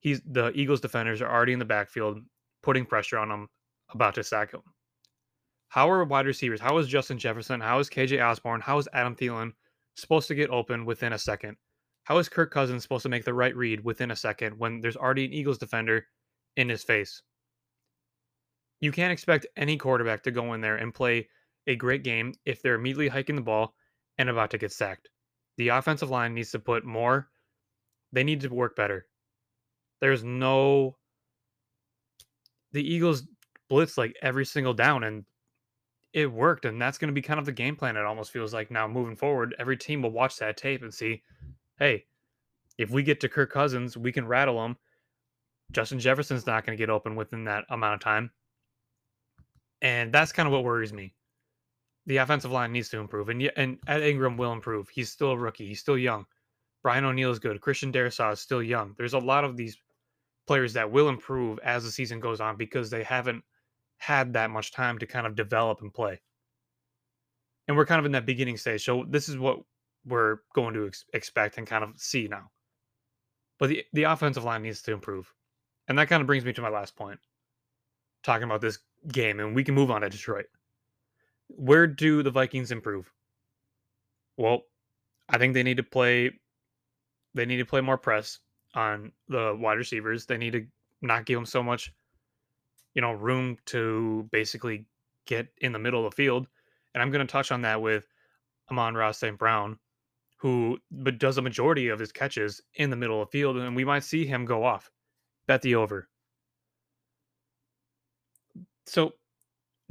he's 0.00 0.20
the 0.26 0.50
Eagles 0.50 0.80
defenders 0.80 1.22
are 1.22 1.30
already 1.30 1.52
in 1.52 1.60
the 1.60 1.64
backfield 1.64 2.18
putting 2.60 2.86
pressure 2.86 3.18
on 3.18 3.30
him 3.30 3.48
about 3.94 4.16
to 4.16 4.24
sack 4.24 4.52
him. 4.52 4.62
How 5.72 5.90
are 5.90 6.04
wide 6.04 6.26
receivers? 6.26 6.60
How 6.60 6.76
is 6.76 6.86
Justin 6.86 7.16
Jefferson? 7.18 7.58
How 7.58 7.78
is 7.78 7.88
KJ 7.88 8.22
Osborn? 8.22 8.60
How 8.60 8.76
is 8.76 8.90
Adam 8.92 9.16
Thielen 9.16 9.52
supposed 9.94 10.28
to 10.28 10.34
get 10.34 10.50
open 10.50 10.84
within 10.84 11.14
a 11.14 11.18
second? 11.18 11.56
How 12.04 12.18
is 12.18 12.28
Kirk 12.28 12.50
Cousins 12.50 12.82
supposed 12.82 13.04
to 13.04 13.08
make 13.08 13.24
the 13.24 13.32
right 13.32 13.56
read 13.56 13.82
within 13.82 14.10
a 14.10 14.16
second 14.16 14.58
when 14.58 14.82
there's 14.82 14.98
already 14.98 15.24
an 15.24 15.32
Eagles 15.32 15.56
defender 15.56 16.04
in 16.58 16.68
his 16.68 16.84
face? 16.84 17.22
You 18.80 18.92
can't 18.92 19.14
expect 19.14 19.46
any 19.56 19.78
quarterback 19.78 20.22
to 20.24 20.30
go 20.30 20.52
in 20.52 20.60
there 20.60 20.76
and 20.76 20.92
play 20.92 21.26
a 21.66 21.74
great 21.74 22.04
game 22.04 22.34
if 22.44 22.60
they're 22.60 22.74
immediately 22.74 23.08
hiking 23.08 23.36
the 23.36 23.40
ball 23.40 23.74
and 24.18 24.28
about 24.28 24.50
to 24.50 24.58
get 24.58 24.72
sacked. 24.72 25.08
The 25.56 25.68
offensive 25.68 26.10
line 26.10 26.34
needs 26.34 26.50
to 26.50 26.58
put 26.58 26.84
more, 26.84 27.30
they 28.12 28.24
need 28.24 28.42
to 28.42 28.48
work 28.48 28.76
better. 28.76 29.06
There's 30.02 30.22
no. 30.22 30.98
The 32.72 32.86
Eagles 32.86 33.22
blitz 33.70 33.96
like 33.96 34.14
every 34.20 34.44
single 34.44 34.74
down 34.74 35.04
and 35.04 35.24
it 36.12 36.30
worked. 36.30 36.64
And 36.64 36.80
that's 36.80 36.98
going 36.98 37.08
to 37.08 37.14
be 37.14 37.22
kind 37.22 37.40
of 37.40 37.46
the 37.46 37.52
game 37.52 37.76
plan. 37.76 37.96
It 37.96 38.04
almost 38.04 38.32
feels 38.32 38.52
like 38.52 38.70
now 38.70 38.86
moving 38.86 39.16
forward, 39.16 39.54
every 39.58 39.76
team 39.76 40.02
will 40.02 40.10
watch 40.10 40.38
that 40.38 40.56
tape 40.56 40.82
and 40.82 40.92
see 40.92 41.22
hey, 41.78 42.04
if 42.78 42.90
we 42.90 43.02
get 43.02 43.20
to 43.20 43.28
Kirk 43.28 43.50
Cousins, 43.50 43.96
we 43.96 44.12
can 44.12 44.26
rattle 44.26 44.64
him. 44.64 44.76
Justin 45.72 45.98
Jefferson's 45.98 46.46
not 46.46 46.64
going 46.64 46.76
to 46.76 46.80
get 46.80 46.90
open 46.90 47.16
within 47.16 47.44
that 47.44 47.64
amount 47.70 47.94
of 47.94 48.00
time. 48.00 48.30
And 49.80 50.12
that's 50.12 50.32
kind 50.32 50.46
of 50.46 50.52
what 50.52 50.62
worries 50.62 50.92
me. 50.92 51.14
The 52.06 52.18
offensive 52.18 52.52
line 52.52 52.72
needs 52.72 52.88
to 52.90 52.98
improve. 52.98 53.30
And 53.30 53.50
and 53.56 53.78
Ed 53.86 54.02
Ingram 54.02 54.36
will 54.36 54.52
improve. 54.52 54.88
He's 54.88 55.10
still 55.10 55.32
a 55.32 55.36
rookie. 55.36 55.66
He's 55.66 55.80
still 55.80 55.98
young. 55.98 56.26
Brian 56.82 57.04
O'Neill 57.04 57.30
is 57.30 57.38
good. 57.38 57.60
Christian 57.60 57.92
Darrisaw 57.92 58.32
is 58.32 58.40
still 58.40 58.62
young. 58.62 58.94
There's 58.96 59.14
a 59.14 59.18
lot 59.18 59.44
of 59.44 59.56
these 59.56 59.76
players 60.46 60.72
that 60.72 60.90
will 60.90 61.08
improve 61.08 61.58
as 61.62 61.84
the 61.84 61.90
season 61.90 62.20
goes 62.20 62.40
on 62.40 62.56
because 62.56 62.90
they 62.90 63.02
haven't 63.02 63.42
had 64.02 64.32
that 64.32 64.50
much 64.50 64.72
time 64.72 64.98
to 64.98 65.06
kind 65.06 65.28
of 65.28 65.36
develop 65.36 65.80
and 65.80 65.94
play. 65.94 66.20
And 67.68 67.76
we're 67.76 67.86
kind 67.86 68.00
of 68.00 68.04
in 68.04 68.10
that 68.12 68.26
beginning 68.26 68.56
stage. 68.56 68.84
So 68.84 69.04
this 69.08 69.28
is 69.28 69.38
what 69.38 69.60
we're 70.04 70.38
going 70.56 70.74
to 70.74 70.88
ex- 70.88 71.04
expect 71.14 71.56
and 71.56 71.68
kind 71.68 71.84
of 71.84 71.90
see 71.96 72.26
now. 72.26 72.50
But 73.60 73.68
the 73.68 73.84
the 73.92 74.02
offensive 74.02 74.42
line 74.42 74.62
needs 74.62 74.82
to 74.82 74.92
improve, 74.92 75.32
and 75.86 75.96
that 75.96 76.08
kind 76.08 76.20
of 76.20 76.26
brings 76.26 76.44
me 76.44 76.52
to 76.52 76.60
my 76.60 76.68
last 76.68 76.96
point, 76.96 77.20
talking 78.24 78.42
about 78.42 78.60
this 78.60 78.80
game, 79.06 79.38
and 79.38 79.54
we 79.54 79.62
can 79.62 79.76
move 79.76 79.92
on 79.92 80.00
to 80.00 80.08
Detroit. 80.08 80.46
Where 81.46 81.86
do 81.86 82.24
the 82.24 82.30
Vikings 82.32 82.72
improve? 82.72 83.08
Well, 84.36 84.62
I 85.28 85.38
think 85.38 85.54
they 85.54 85.62
need 85.62 85.76
to 85.76 85.84
play. 85.84 86.32
They 87.34 87.46
need 87.46 87.58
to 87.58 87.64
play 87.64 87.80
more 87.80 87.98
press 87.98 88.40
on 88.74 89.12
the 89.28 89.56
wide 89.56 89.78
receivers. 89.78 90.26
They 90.26 90.38
need 90.38 90.54
to 90.54 90.66
not 91.02 91.24
give 91.24 91.36
them 91.36 91.46
so 91.46 91.62
much, 91.62 91.92
you 92.94 93.02
know, 93.02 93.12
room 93.12 93.56
to 93.66 94.28
basically 94.32 94.86
get 95.26 95.48
in 95.58 95.72
the 95.72 95.78
middle 95.78 96.04
of 96.04 96.10
the 96.10 96.16
field. 96.16 96.46
And 96.94 97.02
I'm 97.02 97.10
going 97.10 97.26
to 97.26 97.30
touch 97.30 97.52
on 97.52 97.62
that 97.62 97.80
with 97.80 98.06
Amon-Ra 98.70 99.12
St. 99.12 99.38
Brown, 99.38 99.78
who 100.38 100.78
but 100.90 101.18
does 101.18 101.38
a 101.38 101.42
majority 101.42 101.88
of 101.88 101.98
his 101.98 102.12
catches 102.12 102.60
in 102.74 102.90
the 102.90 102.96
middle 102.96 103.22
of 103.22 103.28
the 103.28 103.38
field, 103.38 103.56
and 103.56 103.76
we 103.76 103.84
might 103.84 104.04
see 104.04 104.26
him 104.26 104.44
go 104.44 104.64
off. 104.64 104.90
Bet 105.46 105.62
the 105.62 105.74
over. 105.74 106.08
So 108.86 109.14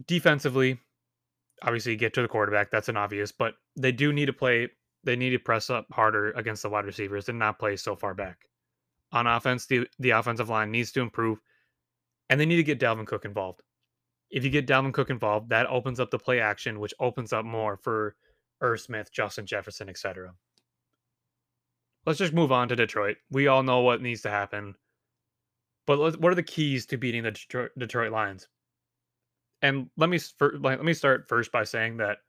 defensively, 0.07 0.79
obviously 1.63 1.95
get 1.95 2.13
to 2.13 2.21
the 2.21 2.27
quarterback. 2.27 2.71
That's 2.71 2.89
an 2.89 2.97
obvious, 2.97 3.31
but 3.31 3.55
they 3.77 3.91
do 3.91 4.13
need 4.13 4.27
to 4.27 4.33
play. 4.33 4.69
They 5.03 5.15
need 5.15 5.31
to 5.31 5.39
press 5.39 5.69
up 5.69 5.87
harder 5.91 6.31
against 6.31 6.63
the 6.63 6.69
wide 6.69 6.85
receivers 6.85 7.29
and 7.29 7.39
not 7.39 7.59
play 7.59 7.75
so 7.75 7.95
far 7.95 8.13
back. 8.13 8.37
On 9.11 9.27
offense, 9.27 9.65
the 9.65 9.87
the 9.99 10.11
offensive 10.11 10.49
line 10.49 10.71
needs 10.71 10.91
to 10.93 11.01
improve, 11.01 11.39
and 12.31 12.39
they 12.39 12.45
need 12.45 12.55
to 12.55 12.63
get 12.63 12.79
Dalvin 12.79 13.05
Cook 13.05 13.25
involved. 13.25 13.61
If 14.31 14.45
you 14.45 14.49
get 14.49 14.65
Dalvin 14.65 14.93
Cook 14.93 15.09
involved, 15.09 15.49
that 15.49 15.67
opens 15.67 15.99
up 15.99 16.09
the 16.09 16.17
play 16.17 16.39
action, 16.39 16.79
which 16.79 16.93
opens 16.97 17.33
up 17.33 17.43
more 17.43 17.75
for 17.75 18.15
Irv 18.61 18.79
Smith, 18.79 19.11
Justin 19.11 19.45
Jefferson, 19.45 19.89
etc. 19.89 20.33
Let's 22.05 22.19
just 22.19 22.33
move 22.33 22.53
on 22.53 22.69
to 22.69 22.75
Detroit. 22.77 23.17
We 23.29 23.47
all 23.47 23.63
know 23.63 23.81
what 23.81 24.01
needs 24.01 24.21
to 24.21 24.29
happen. 24.29 24.75
But 25.85 26.21
what 26.21 26.31
are 26.31 26.35
the 26.35 26.41
keys 26.41 26.85
to 26.87 26.97
beating 26.97 27.23
the 27.23 27.31
Detroit, 27.31 27.71
Detroit 27.77 28.13
Lions? 28.13 28.47
And 29.61 29.89
let 29.97 30.09
me 30.09 30.17
let 30.39 30.83
me 30.83 30.93
start 30.93 31.27
first 31.27 31.51
by 31.51 31.65
saying 31.65 31.97
that 31.97 32.19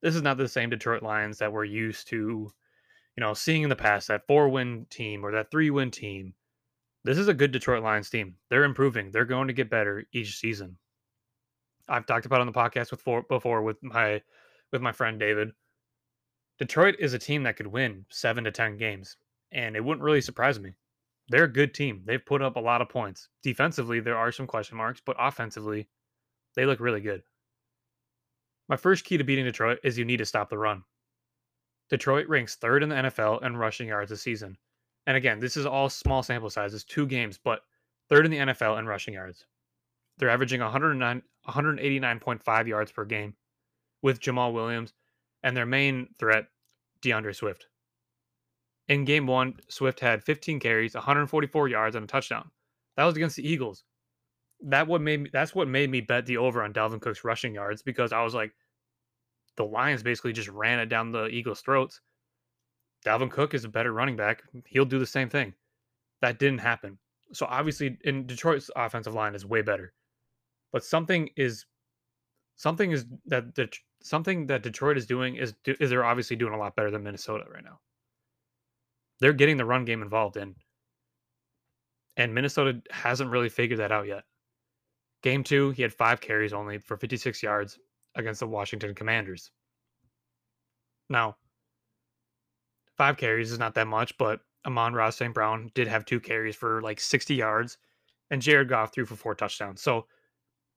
this 0.00 0.16
is 0.16 0.22
not 0.22 0.38
the 0.38 0.48
same 0.48 0.70
Detroit 0.70 1.02
Lions 1.02 1.36
that 1.38 1.52
we're 1.52 1.64
used 1.64 2.08
to, 2.08 2.16
you 2.16 3.20
know, 3.20 3.34
seeing 3.34 3.62
in 3.62 3.68
the 3.68 3.76
past. 3.76 4.08
That 4.08 4.26
four 4.26 4.48
win 4.48 4.86
team 4.88 5.22
or 5.24 5.32
that 5.32 5.50
three 5.50 5.68
win 5.68 5.90
team. 5.90 6.32
This 7.02 7.18
is 7.18 7.28
a 7.28 7.34
good 7.34 7.50
Detroit 7.50 7.82
Lions 7.82 8.10
team. 8.10 8.36
They're 8.50 8.64
improving. 8.64 9.10
They're 9.10 9.24
going 9.24 9.48
to 9.48 9.54
get 9.54 9.70
better 9.70 10.04
each 10.12 10.38
season. 10.38 10.76
I've 11.88 12.06
talked 12.06 12.26
about 12.26 12.40
on 12.40 12.46
the 12.46 12.52
podcast 12.52 12.96
four, 13.00 13.22
before 13.22 13.62
with 13.62 13.82
my 13.82 14.22
with 14.70 14.82
my 14.82 14.92
friend 14.92 15.18
David. 15.18 15.50
Detroit 16.58 16.96
is 16.98 17.14
a 17.14 17.18
team 17.18 17.42
that 17.44 17.56
could 17.56 17.66
win 17.66 18.04
seven 18.10 18.44
to 18.44 18.50
ten 18.50 18.76
games, 18.76 19.16
and 19.50 19.76
it 19.76 19.84
wouldn't 19.84 20.04
really 20.04 20.20
surprise 20.20 20.60
me. 20.60 20.74
They're 21.28 21.44
a 21.44 21.52
good 21.52 21.74
team. 21.74 22.02
They've 22.04 22.24
put 22.24 22.42
up 22.42 22.56
a 22.56 22.60
lot 22.60 22.82
of 22.82 22.88
points. 22.88 23.28
Defensively, 23.42 24.00
there 24.00 24.16
are 24.16 24.30
some 24.30 24.46
question 24.46 24.76
marks, 24.76 25.00
but 25.04 25.16
offensively, 25.18 25.88
they 26.54 26.66
look 26.66 26.80
really 26.80 27.00
good. 27.00 27.22
My 28.68 28.76
first 28.76 29.04
key 29.04 29.16
to 29.16 29.24
beating 29.24 29.46
Detroit 29.46 29.78
is 29.82 29.96
you 29.96 30.04
need 30.04 30.18
to 30.18 30.26
stop 30.26 30.50
the 30.50 30.58
run. 30.58 30.84
Detroit 31.88 32.28
ranks 32.28 32.56
third 32.56 32.82
in 32.82 32.88
the 32.88 32.96
NFL 32.96 33.44
in 33.44 33.56
rushing 33.56 33.88
yards 33.88 34.10
this 34.10 34.22
season. 34.22 34.56
And 35.06 35.16
again, 35.16 35.40
this 35.40 35.56
is 35.56 35.66
all 35.66 35.88
small 35.88 36.22
sample 36.22 36.50
sizes, 36.50 36.84
two 36.84 37.06
games, 37.06 37.38
but 37.42 37.62
third 38.08 38.24
in 38.24 38.30
the 38.30 38.38
NFL 38.38 38.78
in 38.78 38.86
rushing 38.86 39.14
yards. 39.14 39.46
They're 40.18 40.30
averaging 40.30 40.60
109, 40.60 41.22
189.5 41.48 42.66
yards 42.66 42.92
per 42.92 43.04
game 43.04 43.34
with 44.02 44.20
Jamaal 44.20 44.52
Williams 44.52 44.92
and 45.42 45.56
their 45.56 45.66
main 45.66 46.08
threat, 46.18 46.46
D'Andre 47.02 47.32
Swift. 47.32 47.66
In 48.88 49.04
game 49.04 49.26
one, 49.26 49.54
Swift 49.68 50.00
had 50.00 50.22
15 50.22 50.60
carries, 50.60 50.94
144 50.94 51.68
yards, 51.68 51.96
and 51.96 52.04
a 52.04 52.06
touchdown. 52.08 52.50
That 52.96 53.04
was 53.04 53.16
against 53.16 53.36
the 53.36 53.48
Eagles 53.48 53.84
that 54.62 54.86
what 54.86 55.00
made 55.00 55.20
me 55.20 55.30
that's 55.32 55.54
what 55.54 55.68
made 55.68 55.90
me 55.90 56.00
bet 56.00 56.26
the 56.26 56.36
over 56.36 56.62
on 56.62 56.72
Dalvin 56.72 57.00
Cook's 57.00 57.24
rushing 57.24 57.54
yards 57.54 57.82
because 57.82 58.12
I 58.12 58.22
was 58.22 58.34
like, 58.34 58.52
the 59.56 59.64
Lions 59.64 60.02
basically 60.02 60.32
just 60.32 60.48
ran 60.48 60.78
it 60.78 60.86
down 60.86 61.12
the 61.12 61.26
Eagles' 61.26 61.60
throats. 61.60 62.00
Dalvin 63.04 63.30
Cook 63.30 63.54
is 63.54 63.64
a 63.64 63.68
better 63.68 63.92
running 63.92 64.16
back. 64.16 64.42
He'll 64.66 64.84
do 64.84 64.98
the 64.98 65.06
same 65.06 65.28
thing. 65.28 65.54
That 66.20 66.38
didn't 66.38 66.58
happen. 66.58 66.98
So 67.32 67.46
obviously, 67.46 67.96
in 68.04 68.26
Detroit's 68.26 68.70
offensive 68.76 69.14
line 69.14 69.34
is 69.34 69.46
way 69.46 69.62
better, 69.62 69.92
but 70.72 70.84
something 70.84 71.30
is 71.36 71.64
something 72.56 72.90
is 72.90 73.06
that 73.26 73.54
the 73.54 73.72
something 74.02 74.46
that 74.46 74.62
Detroit 74.62 74.98
is 74.98 75.06
doing 75.06 75.36
is 75.36 75.54
is 75.64 75.90
they're 75.90 76.04
obviously 76.04 76.36
doing 76.36 76.52
a 76.52 76.58
lot 76.58 76.76
better 76.76 76.90
than 76.90 77.02
Minnesota 77.02 77.44
right 77.52 77.64
now. 77.64 77.78
They're 79.20 79.32
getting 79.32 79.56
the 79.56 79.64
run 79.64 79.84
game 79.84 80.02
involved 80.02 80.36
in, 80.36 80.56
and 82.16 82.34
Minnesota 82.34 82.82
hasn't 82.90 83.30
really 83.30 83.48
figured 83.48 83.78
that 83.78 83.92
out 83.92 84.06
yet. 84.06 84.24
Game 85.22 85.44
two, 85.44 85.70
he 85.70 85.82
had 85.82 85.92
five 85.92 86.20
carries 86.20 86.52
only 86.52 86.78
for 86.78 86.96
56 86.96 87.42
yards 87.42 87.78
against 88.14 88.40
the 88.40 88.46
Washington 88.46 88.94
Commanders. 88.94 89.50
Now, 91.10 91.36
five 93.00 93.16
carries 93.16 93.50
is 93.50 93.58
not 93.58 93.74
that 93.76 93.86
much, 93.86 94.18
but 94.18 94.40
Amon-Ra 94.66 95.08
St. 95.08 95.32
Brown 95.32 95.70
did 95.74 95.88
have 95.88 96.04
two 96.04 96.20
carries 96.20 96.54
for 96.54 96.82
like 96.82 97.00
60 97.00 97.34
yards, 97.34 97.78
and 98.30 98.42
Jared 98.42 98.68
Goff 98.68 98.92
threw 98.92 99.06
for 99.06 99.16
four 99.16 99.34
touchdowns. 99.34 99.80
So 99.80 100.04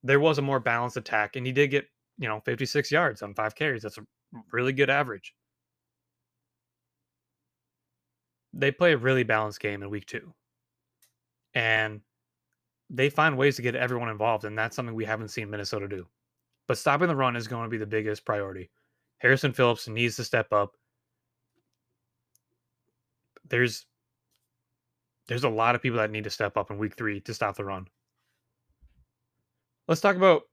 there 0.04 0.22
was 0.22 0.38
a 0.38 0.42
more 0.42 0.62
balanced 0.62 0.96
attack, 0.96 1.36
and 1.36 1.46
he 1.46 1.52
did 1.52 1.68
get, 1.68 1.86
you 2.18 2.30
know, 2.30 2.40
56 2.40 2.90
yards 2.94 3.22
on 3.24 3.34
five 3.34 3.56
carries. 3.56 3.82
That's 3.82 3.98
a 3.98 4.06
really 4.54 4.72
good 4.72 4.90
average. 4.90 5.36
They 8.54 8.72
play 8.72 8.94
a 8.94 8.98
really 8.98 9.24
balanced 9.24 9.60
game 9.60 9.84
in 9.84 9.90
week 9.90 10.06
two. 10.06 10.34
And 11.54 12.00
they 12.90 13.10
find 13.10 13.38
ways 13.38 13.58
to 13.58 13.62
get 13.62 13.76
everyone 13.76 14.08
involved, 14.08 14.46
and 14.46 14.58
that's 14.58 14.78
something 14.78 14.96
we 14.96 15.04
haven't 15.04 15.28
seen 15.28 15.50
Minnesota 15.50 15.90
do. 15.90 16.08
But 16.70 16.78
stopping 16.78 17.10
the 17.10 17.18
run 17.18 17.36
is 17.36 17.50
going 17.50 17.66
to 17.66 17.70
be 17.70 17.78
the 17.78 17.86
biggest 17.86 18.26
priority. 18.26 18.72
Harrison 19.18 19.52
Phillips 19.52 19.90
needs 19.90 20.16
to 20.16 20.24
step 20.24 20.54
up. 20.54 20.72
There's 23.50 23.86
there's 25.28 25.44
a 25.44 25.50
lot 25.50 25.76
of 25.76 25.82
people 25.82 26.00
that 26.00 26.12
need 26.12 26.26
to 26.26 26.30
step 26.30 26.58
up 26.58 26.70
in 26.70 26.78
week 26.78 26.96
three 26.96 27.22
to 27.22 27.34
stop 27.34 27.56
the 27.56 27.64
run. 27.64 27.88
Let's 29.88 30.02
talk 30.02 30.16
about 30.16 30.44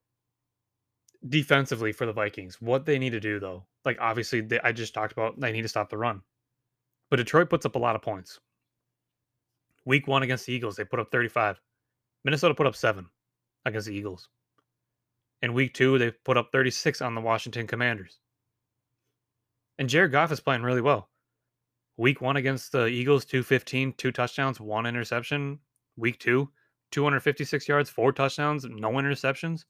defensively 1.29 1.93
for 1.93 2.07
the 2.07 2.13
Vikings. 2.13 2.61
What 2.61 2.87
they 2.87 2.99
need 2.99 3.11
to 3.11 3.21
do 3.21 3.41
though. 3.41 3.67
Like 3.85 3.99
obviously 4.01 4.41
they, 4.41 4.61
I 4.61 4.73
just 4.73 4.95
talked 4.95 5.13
about 5.13 5.39
they 5.41 5.53
need 5.53 5.63
to 5.63 5.69
stop 5.69 5.91
the 5.91 5.99
run. 5.99 6.23
But 7.11 7.17
Detroit 7.17 7.51
puts 7.51 7.67
up 7.67 7.75
a 7.75 7.81
lot 7.81 7.97
of 7.97 8.03
points. 8.03 8.39
Week 9.85 10.07
1 10.07 10.23
against 10.23 10.47
the 10.47 10.53
Eagles, 10.53 10.77
they 10.77 10.85
put 10.85 11.01
up 11.01 11.11
35. 11.11 11.61
Minnesota 12.25 12.55
put 12.55 12.67
up 12.67 12.77
seven 12.77 13.07
against 13.65 13.89
the 13.89 13.95
Eagles. 13.95 14.29
In 15.43 15.55
week 15.55 15.73
two, 15.73 15.99
they 15.99 16.11
put 16.11 16.37
up 16.37 16.51
36 16.53 17.01
on 17.01 17.15
the 17.15 17.21
Washington 17.21 17.67
Commanders. 17.67 18.21
And 19.79 19.89
Jared 19.89 20.13
Goff 20.13 20.33
is 20.33 20.41
playing 20.41 20.63
really 20.63 20.83
well. 20.83 21.09
Week 22.01 22.23
one 22.23 22.39
against 22.39 22.73
the 22.73 22.87
Eagles, 22.87 23.27
215, 23.27 23.93
two 23.99 24.11
touchdowns, 24.11 24.59
one 24.59 24.87
interception. 24.87 25.59
Week 25.99 26.19
two, 26.19 26.49
256 26.93 27.69
yards, 27.69 27.91
four 27.91 28.11
touchdowns, 28.11 28.65
no 28.65 28.93
interceptions. 28.93 29.67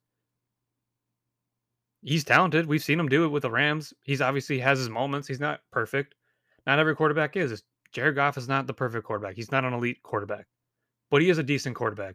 He's 2.02 2.22
talented. 2.22 2.66
We've 2.66 2.84
seen 2.84 3.00
him 3.00 3.08
do 3.08 3.24
it 3.24 3.30
with 3.30 3.42
the 3.42 3.50
Rams. 3.50 3.92
He's 4.04 4.20
obviously 4.20 4.60
has 4.60 4.78
his 4.78 4.88
moments. 4.88 5.26
He's 5.26 5.40
not 5.40 5.62
perfect. 5.72 6.14
Not 6.68 6.78
every 6.78 6.94
quarterback 6.94 7.34
is. 7.34 7.64
Jared 7.90 8.14
Goff 8.14 8.38
is 8.38 8.46
not 8.46 8.68
the 8.68 8.74
perfect 8.74 9.04
quarterback. 9.04 9.34
He's 9.34 9.50
not 9.50 9.64
an 9.64 9.72
elite 9.72 10.00
quarterback, 10.04 10.46
but 11.10 11.22
he 11.22 11.30
is 11.30 11.38
a 11.38 11.42
decent 11.42 11.74
quarterback. 11.74 12.14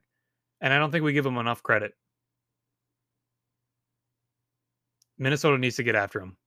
And 0.62 0.72
I 0.72 0.80
don't 0.80 0.92
think 0.92 1.04
we 1.04 1.12
give 1.12 1.26
him 1.26 1.38
enough 1.38 1.62
credit. 1.62 1.92
Minnesota 5.18 5.58
needs 5.58 5.76
to 5.76 5.84
get 5.84 5.96
after 5.96 6.22
him. 6.22 6.38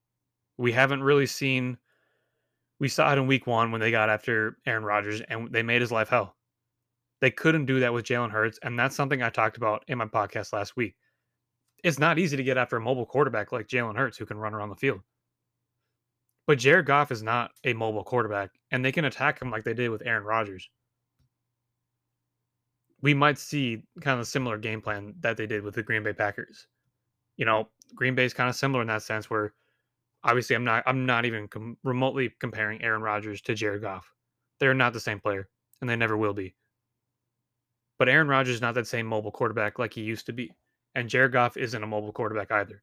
We 0.57 0.71
haven't 0.71 1.03
really 1.03 1.27
seen. 1.27 1.77
We 2.79 2.87
saw 2.87 3.11
it 3.11 3.17
in 3.17 3.27
week 3.27 3.47
one 3.47 3.71
when 3.71 3.81
they 3.81 3.91
got 3.91 4.09
after 4.09 4.57
Aaron 4.65 4.83
Rodgers 4.83 5.21
and 5.21 5.51
they 5.51 5.63
made 5.63 5.81
his 5.81 5.91
life 5.91 6.09
hell. 6.09 6.35
They 7.21 7.31
couldn't 7.31 7.65
do 7.65 7.81
that 7.81 7.93
with 7.93 8.05
Jalen 8.05 8.31
Hurts. 8.31 8.59
And 8.63 8.79
that's 8.79 8.95
something 8.95 9.21
I 9.21 9.29
talked 9.29 9.57
about 9.57 9.83
in 9.87 9.97
my 9.97 10.05
podcast 10.05 10.53
last 10.53 10.77
week. 10.77 10.95
It's 11.83 11.99
not 11.99 12.19
easy 12.19 12.37
to 12.37 12.43
get 12.43 12.57
after 12.57 12.77
a 12.77 12.81
mobile 12.81 13.05
quarterback 13.05 13.51
like 13.51 13.67
Jalen 13.67 13.97
Hurts 13.97 14.17
who 14.17 14.25
can 14.25 14.37
run 14.37 14.53
around 14.53 14.69
the 14.69 14.75
field. 14.75 15.01
But 16.47 16.59
Jared 16.59 16.85
Goff 16.85 17.11
is 17.11 17.21
not 17.21 17.51
a 17.63 17.73
mobile 17.73 18.03
quarterback, 18.03 18.51
and 18.71 18.83
they 18.83 18.91
can 18.91 19.05
attack 19.05 19.39
him 19.39 19.51
like 19.51 19.63
they 19.63 19.73
did 19.73 19.89
with 19.89 20.01
Aaron 20.05 20.23
Rodgers 20.23 20.69
we 23.01 23.13
might 23.13 23.37
see 23.37 23.81
kind 24.01 24.15
of 24.15 24.21
a 24.21 24.25
similar 24.25 24.57
game 24.57 24.81
plan 24.81 25.13
that 25.21 25.37
they 25.37 25.47
did 25.47 25.63
with 25.63 25.75
the 25.75 25.83
Green 25.83 26.03
Bay 26.03 26.13
Packers. 26.13 26.67
You 27.37 27.45
know, 27.45 27.69
Green 27.95 28.15
Bay 28.15 28.25
is 28.25 28.33
kind 28.33 28.49
of 28.49 28.55
similar 28.55 28.81
in 28.81 28.87
that 28.87 29.03
sense 29.03 29.29
where 29.29 29.53
obviously 30.23 30.55
I'm 30.55 30.63
not 30.63 30.83
I'm 30.85 31.05
not 31.05 31.25
even 31.25 31.47
com- 31.47 31.77
remotely 31.83 32.31
comparing 32.39 32.81
Aaron 32.81 33.01
Rodgers 33.01 33.41
to 33.43 33.55
Jared 33.55 33.81
Goff. 33.81 34.11
They're 34.59 34.73
not 34.73 34.93
the 34.93 34.99
same 34.99 35.19
player 35.19 35.47
and 35.81 35.89
they 35.89 35.95
never 35.95 36.17
will 36.17 36.33
be. 36.33 36.55
But 37.97 38.09
Aaron 38.09 38.27
Rodgers 38.27 38.55
is 38.55 38.61
not 38.61 38.75
that 38.75 38.87
same 38.87 39.05
mobile 39.05 39.31
quarterback 39.31 39.79
like 39.79 39.93
he 39.93 40.01
used 40.01 40.25
to 40.27 40.33
be. 40.33 40.51
And 40.95 41.09
Jared 41.09 41.33
Goff 41.33 41.57
isn't 41.57 41.83
a 41.83 41.87
mobile 41.87 42.13
quarterback 42.13 42.51
either. 42.51 42.81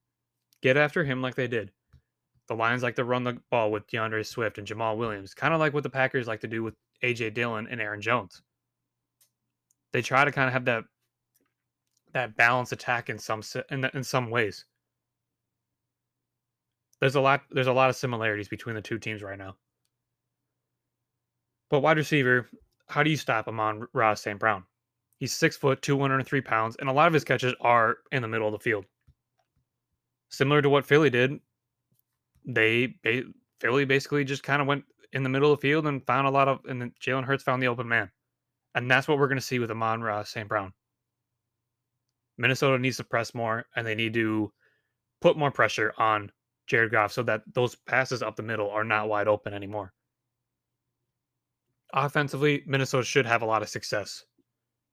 Get 0.63 0.77
after 0.77 1.05
him 1.05 1.23
like 1.23 1.35
they 1.35 1.49
did. 1.49 1.73
The 2.49 2.55
Lions 2.55 2.83
like 2.83 2.97
to 2.97 3.05
run 3.05 3.25
the 3.25 3.39
ball 3.51 3.71
with 3.73 3.87
D'Andre 3.89 4.23
Swift 4.23 4.59
and 4.59 4.67
Jamaal 4.67 4.97
Williams, 4.97 5.35
kind 5.35 5.53
of 5.53 5.61
like 5.61 5.75
what 5.75 5.83
the 5.83 5.91
Packers 5.91 6.29
like 6.29 6.41
to 6.41 6.47
do 6.47 6.63
with 6.63 6.75
AJ 7.03 7.35
Dillon 7.35 7.67
and 7.69 7.81
Aaron 7.81 8.01
Jones 8.01 8.43
they 9.97 10.03
try 10.03 10.27
to 10.27 10.31
kind 10.31 10.47
of 10.47 10.53
have 10.53 10.67
that 10.67 10.85
that 12.13 12.37
balanced 12.37 12.73
attack 12.73 13.09
in 13.09 13.19
some 13.19 13.43
in, 13.71 13.85
in 13.95 14.05
some 14.05 14.29
ways. 14.29 14.67
There's 17.01 17.15
a 17.15 17.21
lot 17.21 17.43
there's 17.51 17.67
a 17.67 17.73
lot 17.73 17.91
of 17.91 17.97
similarities 17.97 18.49
between 18.49 18.75
the 18.75 18.83
two 18.83 18.99
teams 18.99 19.23
right 19.23 19.39
now. 19.39 19.57
But 21.69 21.81
wide 21.81 21.97
receiver, 21.97 22.49
how 22.89 23.03
do 23.03 23.11
you 23.11 23.17
stop 23.17 23.49
Amon-Ra 23.49 24.15
St. 24.15 24.39
Brown? 24.39 24.65
He's 25.19 25.33
six 25.33 25.57
foot, 25.57 25.83
203 25.83 26.41
pounds, 26.43 26.77
and 26.77 26.89
a 26.89 26.93
lot 26.93 27.09
of 27.09 27.15
his 27.15 27.25
catches 27.25 27.55
are 27.61 27.97
in 28.13 28.23
the 28.23 28.29
middle 28.29 28.47
of 28.47 28.53
the 28.53 28.59
field. 28.59 28.85
Similar 30.29 30.63
to 30.63 30.71
what 30.71 30.87
Philly 30.87 31.11
did, 31.11 31.41
they 32.45 32.95
Philly 33.61 33.85
basically 33.85 34.25
just 34.25 34.43
kind 34.43 34.63
of 34.63 34.69
went 34.69 34.85
in 35.13 35.23
the 35.23 35.29
middle 35.29 35.53
of 35.53 35.59
the 35.59 35.63
field 35.63 35.87
and 35.87 36.07
found 36.07 36.27
a 36.27 36.31
lot 36.31 36.49
of, 36.49 36.61
and 36.69 36.81
then 36.81 36.93
Jalen 37.01 37.25
Hurts 37.25 37.43
found 37.43 37.63
the 37.63 37.69
open 37.69 37.89
man. 37.89 38.11
And 38.75 38.91
that's 38.91 39.09
what 39.09 39.19
we're 39.19 39.29
going 39.29 39.39
to 39.39 39.43
see 39.43 39.59
with 39.59 39.71
Amon-Ra 39.71 40.25
St. 40.25 40.49
Brown. 40.49 40.73
Minnesota 42.37 42.79
needs 42.79 42.99
to 42.99 43.05
press 43.05 43.35
more 43.35 43.65
and 43.75 43.87
they 43.87 43.95
need 43.95 44.13
to 44.15 44.53
put 45.23 45.39
more 45.39 45.51
pressure 45.51 45.95
on 45.97 46.31
Jared 46.67 46.93
Goff 46.93 47.13
so 47.13 47.23
that 47.25 47.43
those 47.55 47.75
passes 47.75 48.23
up 48.23 48.37
the 48.37 48.43
middle 48.43 48.71
are 48.71 48.85
not 48.85 49.09
wide 49.09 49.29
open 49.29 49.55
anymore. 49.55 49.93
Offensively, 51.93 52.63
Minnesota 52.67 53.05
should 53.05 53.27
have 53.27 53.43
a 53.43 53.47
lot 53.47 53.63
of 53.63 53.69
success. 53.69 54.25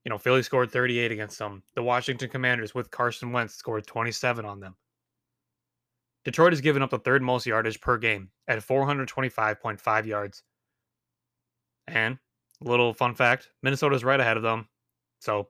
You 0.06 0.10
know, 0.10 0.18
Philly 0.18 0.44
scored 0.44 0.72
38 0.72 1.12
against 1.12 1.40
them. 1.40 1.64
The 1.76 1.84
Washington 1.84 2.30
Commanders 2.30 2.76
with 2.76 2.92
Carson 2.92 3.32
Wentz 3.32 3.56
scored 3.56 3.88
27 3.88 4.46
on 4.46 4.60
them. 4.60 4.76
Detroit 6.26 6.54
has 6.54 6.62
given 6.62 6.82
up 6.82 6.90
the 6.90 7.00
third 7.00 7.22
most 7.22 7.46
yardage 7.46 7.82
per 7.82 7.98
game 7.98 8.30
at 8.48 8.60
425.5 8.60 10.06
yards. 10.06 10.44
And 11.88 12.18
little 12.62 12.94
fun 12.94 13.14
fact 13.14 13.50
Minnesota's 13.62 14.04
right 14.06 14.20
ahead 14.20 14.38
of 14.38 14.44
them. 14.44 14.68
So 15.20 15.50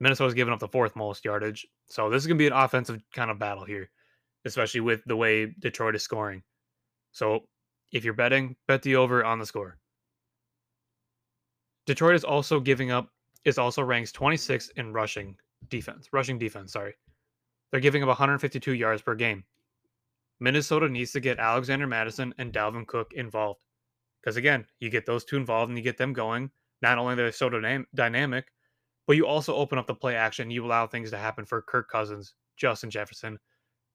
Minnesota's 0.00 0.34
given 0.34 0.52
up 0.52 0.60
the 0.60 0.68
fourth 0.68 0.96
most 0.96 1.24
yardage. 1.24 1.66
So 1.86 2.10
this 2.10 2.22
is 2.22 2.26
going 2.26 2.38
to 2.38 2.42
be 2.42 2.46
an 2.46 2.52
offensive 2.52 3.02
kind 3.14 3.30
of 3.30 3.38
battle 3.38 3.64
here, 3.64 3.90
especially 4.44 4.80
with 4.80 5.02
the 5.06 5.16
way 5.16 5.54
Detroit 5.58 5.94
is 5.94 6.02
scoring. 6.02 6.42
So 7.12 7.44
if 7.92 8.04
you're 8.04 8.14
betting, 8.14 8.56
bet 8.66 8.82
the 8.82 8.96
over 8.96 9.24
on 9.24 9.38
the 9.38 9.46
score. 9.46 9.78
Detroit 11.86 12.16
is 12.16 12.24
also 12.24 12.60
giving 12.60 12.90
up 12.90 13.08
is 13.44 13.58
also 13.58 13.82
ranks 13.82 14.12
26th 14.12 14.70
in 14.76 14.92
rushing 14.92 15.36
defense. 15.68 16.08
Rushing 16.12 16.38
defense, 16.38 16.72
sorry. 16.72 16.94
They're 17.70 17.80
giving 17.80 18.02
up 18.02 18.08
152 18.08 18.74
yards 18.74 19.02
per 19.02 19.14
game. 19.14 19.44
Minnesota 20.40 20.88
needs 20.88 21.12
to 21.12 21.20
get 21.20 21.38
Alexander 21.38 21.86
Mattison 21.86 22.34
and 22.38 22.52
Dalvin 22.52 22.86
Cook 22.86 23.12
involved. 23.14 23.60
Because 24.20 24.36
again, 24.36 24.66
you 24.80 24.90
get 24.90 25.06
those 25.06 25.24
two 25.24 25.36
involved 25.36 25.70
and 25.70 25.78
you 25.78 25.84
get 25.84 25.96
them 25.96 26.12
going. 26.12 26.50
Not 26.82 26.98
only 26.98 27.14
they're 27.14 27.32
so 27.32 27.50
dynam- 27.50 27.86
dynamic, 27.94 28.52
but 29.06 29.16
you 29.16 29.26
also 29.26 29.54
open 29.54 29.78
up 29.78 29.86
the 29.86 29.94
play 29.94 30.14
action. 30.14 30.50
You 30.50 30.64
allow 30.64 30.86
things 30.86 31.10
to 31.10 31.18
happen 31.18 31.44
for 31.44 31.62
Kirk 31.62 31.88
Cousins, 31.90 32.34
Justin 32.56 32.90
Jefferson, 32.90 33.38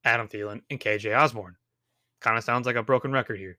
Adam 0.04 0.28
Thielen, 0.28 0.62
and 0.70 0.80
KJ 0.80 1.18
Osborn. 1.18 1.56
Kind 2.22 2.38
of 2.38 2.44
sounds 2.44 2.66
like 2.66 2.76
a 2.76 2.84
broken 2.84 3.12
record 3.12 3.38
here. 3.40 3.58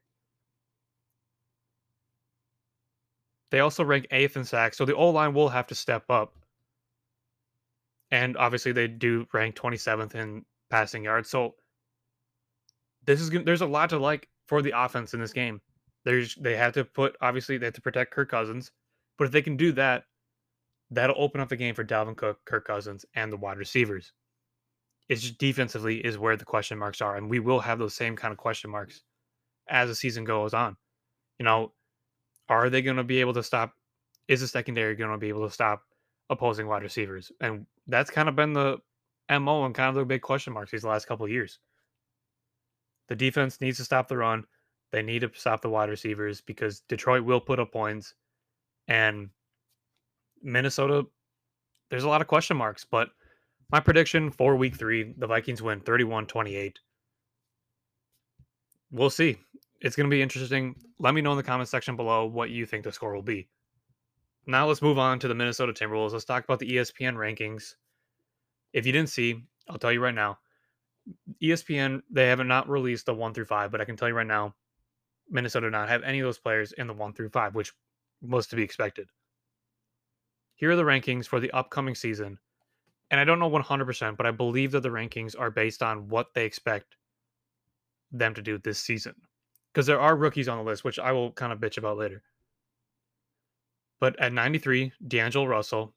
They 3.51 3.61
also 3.61 3.85
rank 3.85 4.07
eighth 4.11 4.37
in 4.37 4.45
sacks, 4.45 4.77
so 4.77 4.85
the 4.85 4.97
O 4.97 5.11
line 5.11 5.35
will 5.35 5.49
have 5.49 5.67
to 5.69 5.75
step 5.75 6.05
up. 6.11 6.35
And 8.11 8.37
obviously, 8.37 8.73
they 8.73 8.89
do 8.89 9.27
rank 9.33 9.55
27th 9.55 10.15
in 10.15 10.45
passing 10.71 11.05
yards. 11.05 11.31
So 11.31 11.55
this 13.05 13.21
is 13.21 13.31
there's 13.31 13.61
a 13.61 13.67
lot 13.67 13.91
to 13.91 13.99
like 13.99 14.29
for 14.47 14.63
the 14.63 14.73
offense 14.75 15.15
in 15.15 15.21
this 15.21 15.33
game. 15.33 15.61
There's 16.05 16.35
they 16.37 16.57
have 16.57 16.73
to 16.75 16.85
put 16.85 17.17
obviously 17.21 17.59
they 17.59 17.67
have 17.67 17.75
to 17.75 17.81
protect 17.81 18.13
Kirk 18.13 18.31
Cousins, 18.31 18.71
but 19.19 19.27
if 19.27 19.31
they 19.31 19.43
can 19.43 19.57
do 19.57 19.73
that, 19.73 20.05
that'll 20.91 21.21
open 21.21 21.41
up 21.41 21.49
the 21.49 21.57
game 21.57 21.75
for 21.75 21.85
Dalvin 21.85 22.17
Cook, 22.17 22.45
Kirk 22.45 22.67
Cousins, 22.67 23.05
and 23.15 23.33
the 23.33 23.37
wide 23.37 23.59
receivers. 23.59 24.13
It's 25.09 25.23
just 25.23 25.39
defensively 25.39 25.99
is 25.99 26.19
where 26.19 26.37
the 26.37 26.45
question 26.45 26.79
marks 26.79 27.01
are, 27.01 27.17
and 27.17 27.29
we 27.29 27.39
will 27.39 27.61
have 27.61 27.79
those 27.79 27.95
same 27.95 28.17
kind 28.17 28.33
of 28.33 28.39
question 28.39 28.71
marks 28.71 29.03
as 29.69 29.89
the 29.89 29.95
season 29.95 30.25
goes 30.25 30.55
on. 30.55 30.77
You 31.39 31.45
know, 31.45 31.73
are 32.49 32.71
they 32.71 32.83
going 32.83 32.97
to 32.97 33.05
be 33.05 33.21
able 33.21 33.35
to 33.35 33.43
stop? 33.43 33.75
Is 34.29 34.41
the 34.41 34.49
secondary 34.49 34.95
going 34.95 35.11
to 35.11 35.19
be 35.19 35.29
able 35.29 35.47
to 35.47 35.53
stop 35.53 35.83
opposing 36.31 36.67
wide 36.67 36.83
receivers? 36.83 37.31
And 37.41 37.67
that's 37.87 38.11
kind 38.11 38.29
of 38.29 38.37
been 38.37 38.55
the 38.55 38.79
mo 39.31 39.65
and 39.65 39.75
kind 39.75 39.91
of 39.91 39.95
the 39.95 40.05
big 40.05 40.23
question 40.23 40.53
marks 40.53 40.71
these 40.71 40.85
last 40.85 41.07
couple 41.07 41.29
years. 41.29 41.59
The 43.09 43.17
defense 43.17 43.61
needs 43.61 43.77
to 43.79 43.85
stop 43.85 44.09
the 44.09 44.17
run. 44.17 44.45
They 44.91 45.03
need 45.03 45.21
to 45.21 45.31
stop 45.35 45.61
the 45.61 45.69
wide 45.69 45.91
receivers 45.91 46.41
because 46.41 46.81
Detroit 46.89 47.25
will 47.25 47.41
put 47.41 47.59
up 47.59 47.73
points. 47.73 48.15
And 48.89 49.29
Minnesota, 50.43 51.07
there's 51.91 52.05
a 52.05 52.09
lot 52.09 52.23
of 52.23 52.27
question 52.27 52.57
marks. 52.57 52.87
But 52.91 53.11
my 53.75 53.81
prediction 53.81 54.31
for 54.31 54.55
week 54.55 54.77
three, 54.77 55.13
the 55.19 55.27
Vikings 55.27 55.61
win 55.61 55.81
31 55.81 56.29
28. 56.29 56.79
We'll 58.93 59.11
see. 59.11 59.37
It's 59.81 59.97
going 59.97 60.09
to 60.09 60.15
be 60.15 60.23
interesting. 60.23 60.77
Let 61.01 61.13
me 61.13 61.21
know 61.21 61.33
in 61.33 61.37
the 61.37 61.43
comment 61.43 61.69
section 61.69 61.97
below 61.97 62.25
what 62.25 62.51
you 62.51 62.67
think 62.67 62.85
the 62.85 62.93
score 62.93 63.13
will 63.13 63.21
be. 63.21 63.49
Now 64.47 64.69
let's 64.69 64.81
move 64.81 64.97
on 64.97 65.19
to 65.19 65.27
the 65.27 65.35
Minnesota 65.35 65.73
Timberwolves. 65.73 66.13
Let's 66.13 66.25
talk 66.25 66.45
about 66.45 66.61
the 66.61 66.71
ESPN 66.71 67.17
rankings. 67.17 67.75
If 68.73 68.87
you 68.87 68.93
didn't 68.93 69.09
see, 69.09 69.43
I'll 69.69 69.79
tell 69.79 69.91
you 69.91 70.01
right 70.01 70.15
now. 70.15 70.39
ESPN, 71.43 72.03
they 72.09 72.29
have 72.29 72.47
not 72.47 72.69
released 72.69 73.07
the 73.07 73.15
one 73.15 73.35
through 73.35 73.47
five, 73.47 73.73
but 73.73 73.81
I 73.81 73.87
can 73.87 73.97
tell 73.97 74.07
you 74.07 74.15
right 74.15 74.25
now, 74.25 74.55
Minnesota 75.29 75.69
not 75.69 75.89
have 75.89 76.05
any 76.05 76.21
of 76.21 76.27
those 76.27 76.39
players 76.39 76.71
in 76.71 76.87
the 76.87 76.95
one 76.95 77.13
through 77.13 77.31
five, 77.31 77.57
which 77.57 77.73
was 78.23 78.47
to 78.47 78.55
be 78.55 78.63
expected. 78.63 79.09
Here 80.55 80.71
are 80.71 80.77
the 80.77 80.85
rankings 80.85 81.27
for 81.27 81.41
the 81.41 81.51
upcoming 81.51 81.97
season. 81.97 82.39
And 83.11 83.21
I 83.21 83.25
don't 83.25 83.39
know 83.39 83.51
100%, 83.51 84.17
but 84.17 84.27
I 84.27 84.31
believe 84.31 84.73
that 84.73 84.81
the 84.81 84.89
rankings 84.89 85.39
are 85.39 85.51
based 85.51 85.83
on 85.83 86.09
what 86.09 86.35
they 86.35 86.45
expect 86.45 86.97
them 88.11 88.35
to 88.35 88.43
do 88.43 88.59
this 88.59 88.79
season. 88.79 89.15
Because 89.73 89.87
there 89.87 90.01
are 90.01 90.17
rookies 90.17 90.49
on 90.49 90.59
the 90.59 90.65
list, 90.65 90.85
which 90.85 90.99
I 90.99 91.13
will 91.13 91.33
kind 91.33 91.53
of 91.53 91.59
bitch 91.59 91.79
about 91.79 91.99
later. 91.99 92.23
But 94.01 94.19
at 94.21 94.33
93, 94.33 94.93
D'Angelo 95.07 95.47
Russell. 95.47 95.95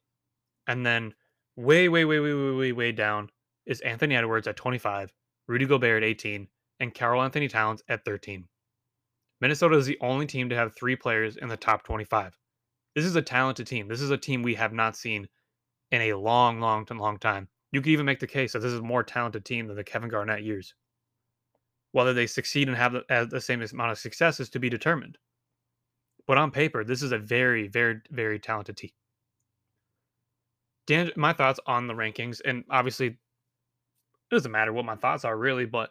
And 0.66 0.84
then 0.84 1.14
way, 1.56 1.88
way, 1.88 2.04
way, 2.04 2.20
way, 2.20 2.34
way, 2.34 2.50
way, 2.50 2.72
way 2.72 2.92
down 2.92 3.30
is 3.66 3.80
Anthony 3.80 4.16
Edwards 4.16 4.46
at 4.46 4.56
25, 4.56 5.12
Rudy 5.46 5.66
Gobert 5.66 6.02
at 6.02 6.08
18, 6.08 6.48
and 6.80 6.94
Karl-Anthony 6.94 7.48
Towns 7.48 7.82
at 7.88 8.04
13. 8.04 8.46
Minnesota 9.40 9.76
is 9.76 9.86
the 9.86 9.98
only 10.00 10.26
team 10.26 10.48
to 10.48 10.56
have 10.56 10.74
three 10.74 10.96
players 10.96 11.36
in 11.36 11.48
the 11.48 11.56
top 11.56 11.84
25. 11.84 12.36
This 12.94 13.04
is 13.04 13.14
a 13.14 13.22
talented 13.22 13.66
team. 13.66 13.86
This 13.88 14.00
is 14.00 14.10
a 14.10 14.16
team 14.16 14.42
we 14.42 14.54
have 14.54 14.72
not 14.72 14.96
seen 14.96 15.28
in 15.90 16.02
a 16.02 16.14
long, 16.14 16.60
long, 16.60 16.86
long 16.90 17.18
time. 17.18 17.48
You 17.72 17.80
could 17.80 17.90
even 17.90 18.06
make 18.06 18.20
the 18.20 18.26
case 18.26 18.52
that 18.52 18.60
this 18.60 18.72
is 18.72 18.80
a 18.80 18.82
more 18.82 19.02
talented 19.02 19.44
team 19.44 19.66
than 19.66 19.76
the 19.76 19.84
Kevin 19.84 20.08
Garnett 20.08 20.42
years. 20.42 20.74
Whether 21.92 22.14
they 22.14 22.26
succeed 22.26 22.68
and 22.68 22.76
have 22.76 22.92
the, 22.92 23.28
the 23.30 23.40
same 23.40 23.62
amount 23.62 23.92
of 23.92 23.98
success 23.98 24.40
is 24.40 24.50
to 24.50 24.58
be 24.58 24.68
determined. 24.68 25.18
But 26.26 26.38
on 26.38 26.50
paper, 26.50 26.84
this 26.84 27.02
is 27.02 27.12
a 27.12 27.18
very, 27.18 27.68
very, 27.68 28.00
very 28.10 28.38
talented 28.38 28.76
team. 28.76 28.90
Dan, 30.86 31.10
my 31.16 31.32
thoughts 31.32 31.60
on 31.66 31.86
the 31.86 31.94
rankings, 31.94 32.40
and 32.44 32.64
obviously, 32.70 33.06
it 33.06 33.16
doesn't 34.30 34.52
matter 34.52 34.72
what 34.72 34.84
my 34.84 34.96
thoughts 34.96 35.24
are 35.24 35.36
really, 35.36 35.66
but 35.66 35.90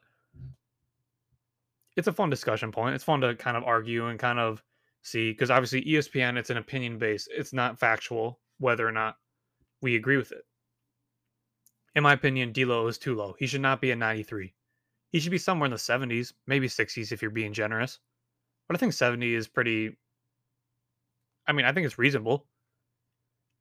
it's 1.95 2.07
a 2.07 2.13
fun 2.13 2.29
discussion 2.29 2.71
point. 2.71 2.95
It's 2.95 3.03
fun 3.03 3.21
to 3.21 3.35
kind 3.35 3.57
of 3.57 3.63
argue 3.63 4.07
and 4.07 4.19
kind 4.19 4.39
of 4.39 4.63
see 5.01 5.31
because 5.31 5.49
obviously 5.49 5.83
ESPN 5.83 6.37
it's 6.37 6.51
an 6.51 6.57
opinion 6.57 6.97
based. 6.97 7.29
It's 7.31 7.53
not 7.53 7.79
factual 7.79 8.39
whether 8.59 8.87
or 8.87 8.91
not 8.91 9.17
we 9.81 9.95
agree 9.95 10.17
with 10.17 10.31
it. 10.31 10.45
In 11.95 12.03
my 12.03 12.13
opinion, 12.13 12.51
D'Lo 12.51 12.87
is 12.87 12.97
too 12.97 13.15
low. 13.15 13.35
He 13.39 13.47
should 13.47 13.61
not 13.61 13.81
be 13.81 13.91
at 13.91 13.97
93. 13.97 14.53
He 15.09 15.19
should 15.19 15.31
be 15.31 15.37
somewhere 15.37 15.65
in 15.65 15.71
the 15.71 15.77
70s, 15.77 16.33
maybe 16.45 16.67
60s 16.67 17.11
if 17.11 17.21
you're 17.21 17.31
being 17.31 17.53
generous. 17.53 17.99
But 18.67 18.75
I 18.75 18.79
think 18.79 18.93
70 18.93 19.33
is 19.33 19.47
pretty. 19.47 19.97
I 21.47 21.53
mean, 21.53 21.65
I 21.65 21.71
think 21.71 21.85
it's 21.85 21.97
reasonable. 21.97 22.45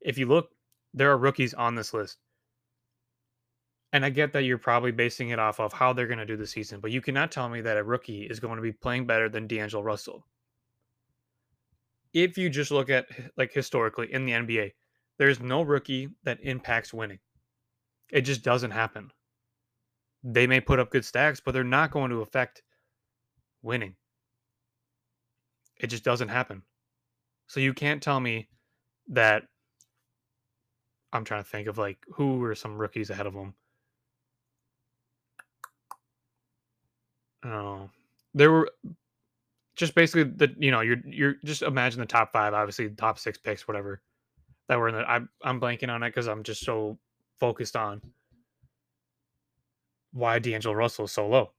If 0.01 0.19
you 0.19 0.27
look, 0.27 0.51
there 0.93 1.11
are 1.11 1.19
rookies 1.19 1.55
on 1.55 1.75
this 1.75 1.95
list. 1.95 2.19
And 3.93 4.05
I 4.05 4.11
get 4.11 4.33
that 4.33 4.43
you're 4.43 4.59
probably 4.59 4.91
basing 4.91 5.31
it 5.31 5.39
off 5.39 5.61
of 5.61 5.73
how 5.73 5.93
they're 5.93 6.09
going 6.09 6.19
to 6.19 6.27
do 6.27 6.37
the 6.37 6.47
season, 6.47 6.81
but 6.81 6.91
you 6.91 7.01
cannot 7.01 7.31
tell 7.31 7.49
me 7.49 7.61
that 7.63 7.77
a 7.77 7.85
rookie 7.85 8.25
is 8.25 8.41
going 8.41 8.57
to 8.57 8.63
be 8.63 8.73
playing 8.73 9.07
better 9.07 9.29
than 9.29 9.47
D'Angelo 9.47 9.83
Russell. 9.83 10.27
If 12.13 12.37
you 12.37 12.51
just 12.51 12.71
look 12.71 12.91
at 12.91 13.07
like 13.37 13.53
historically 13.53 14.13
in 14.13 14.27
the 14.27 14.33
NBA, 14.33 14.73
there's 15.19 15.41
no 15.41 15.63
rookie 15.63 16.11
that 16.25 16.39
impacts 16.43 16.93
winning. 16.93 17.19
It 18.11 18.23
just 18.23 18.43
doesn't 18.43 18.71
happen. 18.71 19.11
They 20.23 20.47
may 20.47 20.61
put 20.61 20.79
up 20.79 20.91
good 20.91 21.05
stacks, 21.05 21.41
but 21.41 21.53
they're 21.53 21.65
not 21.65 21.91
going 21.91 22.11
to 22.11 22.21
affect 22.21 22.63
winning. 23.63 23.97
It 25.79 25.89
just 25.89 26.05
doesn't 26.05 26.29
happen. 26.29 26.63
So 27.49 27.61
you 27.61 27.75
can't 27.75 28.03
tell 28.03 28.19
me 28.21 28.49
that 29.09 29.45
I'm 31.13 31.25
trying 31.25 31.45
to 31.45 31.49
think 31.49 31.69
of 31.69 31.79
like 31.79 31.99
who 32.09 32.39
were 32.39 32.55
some 32.55 32.77
rookies 32.77 33.11
ahead 33.11 33.27
of 33.27 33.35
them. 33.35 33.55
Oh, 37.45 37.89
there 38.35 38.51
were 38.51 38.71
just 39.77 39.95
basically 39.95 40.25
the 40.25 40.55
you 40.59 40.71
know 40.71 40.81
you're 40.81 41.01
you're 41.07 41.37
just 41.45 41.63
imagine 41.63 42.01
the 42.01 42.07
top 42.07 42.33
five, 42.33 42.55
obviously 42.55 42.89
top 42.91 43.19
six 43.19 43.39
picks, 43.39 43.69
whatever 43.69 44.03
that 44.69 44.79
were 44.79 44.89
in 44.89 44.95
the. 44.95 45.11
I'm 45.11 45.29
I'm 45.43 45.61
blanking 45.61 45.91
on 45.91 46.03
it 46.03 46.09
because 46.09 46.29
I'm 46.29 46.43
just 46.43 46.65
so 46.65 46.99
focused 47.39 47.77
on 47.77 48.01
why 50.13 50.39
D'Angelo 50.39 50.75
Russell 50.75 51.05
is 51.05 51.13
so 51.13 51.29
low. 51.29 51.53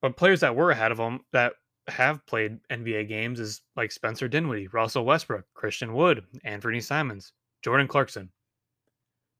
But 0.00 0.16
players 0.16 0.40
that 0.40 0.56
were 0.56 0.70
ahead 0.70 0.92
of 0.92 0.98
him 0.98 1.20
that 1.32 1.54
have 1.88 2.24
played 2.26 2.60
NBA 2.70 3.08
games 3.08 3.40
is 3.40 3.62
like 3.76 3.90
Spencer 3.90 4.28
Dinwiddie, 4.28 4.68
Russell 4.68 5.04
Westbrook, 5.04 5.44
Christian 5.54 5.94
Wood, 5.94 6.24
Anthony 6.44 6.80
Simons, 6.80 7.32
Jordan 7.62 7.88
Clarkson. 7.88 8.30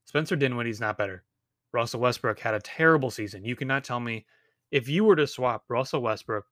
Spencer 0.05 0.37
Dinwiddie's 0.37 0.81
not 0.81 0.99
better. 0.99 1.25
Russell 1.73 2.01
Westbrook 2.01 2.39
had 2.41 2.55
a 2.55 2.61
terrible 2.61 3.11
season. 3.11 3.45
You 3.45 3.57
cannot 3.57 3.85
tell 3.85 4.01
me 4.01 4.27
if 4.71 4.89
you 4.89 5.05
were 5.05 5.17
to 5.17 5.27
swap 5.27 5.65
Russell 5.69 6.03
Westbrook 6.03 6.47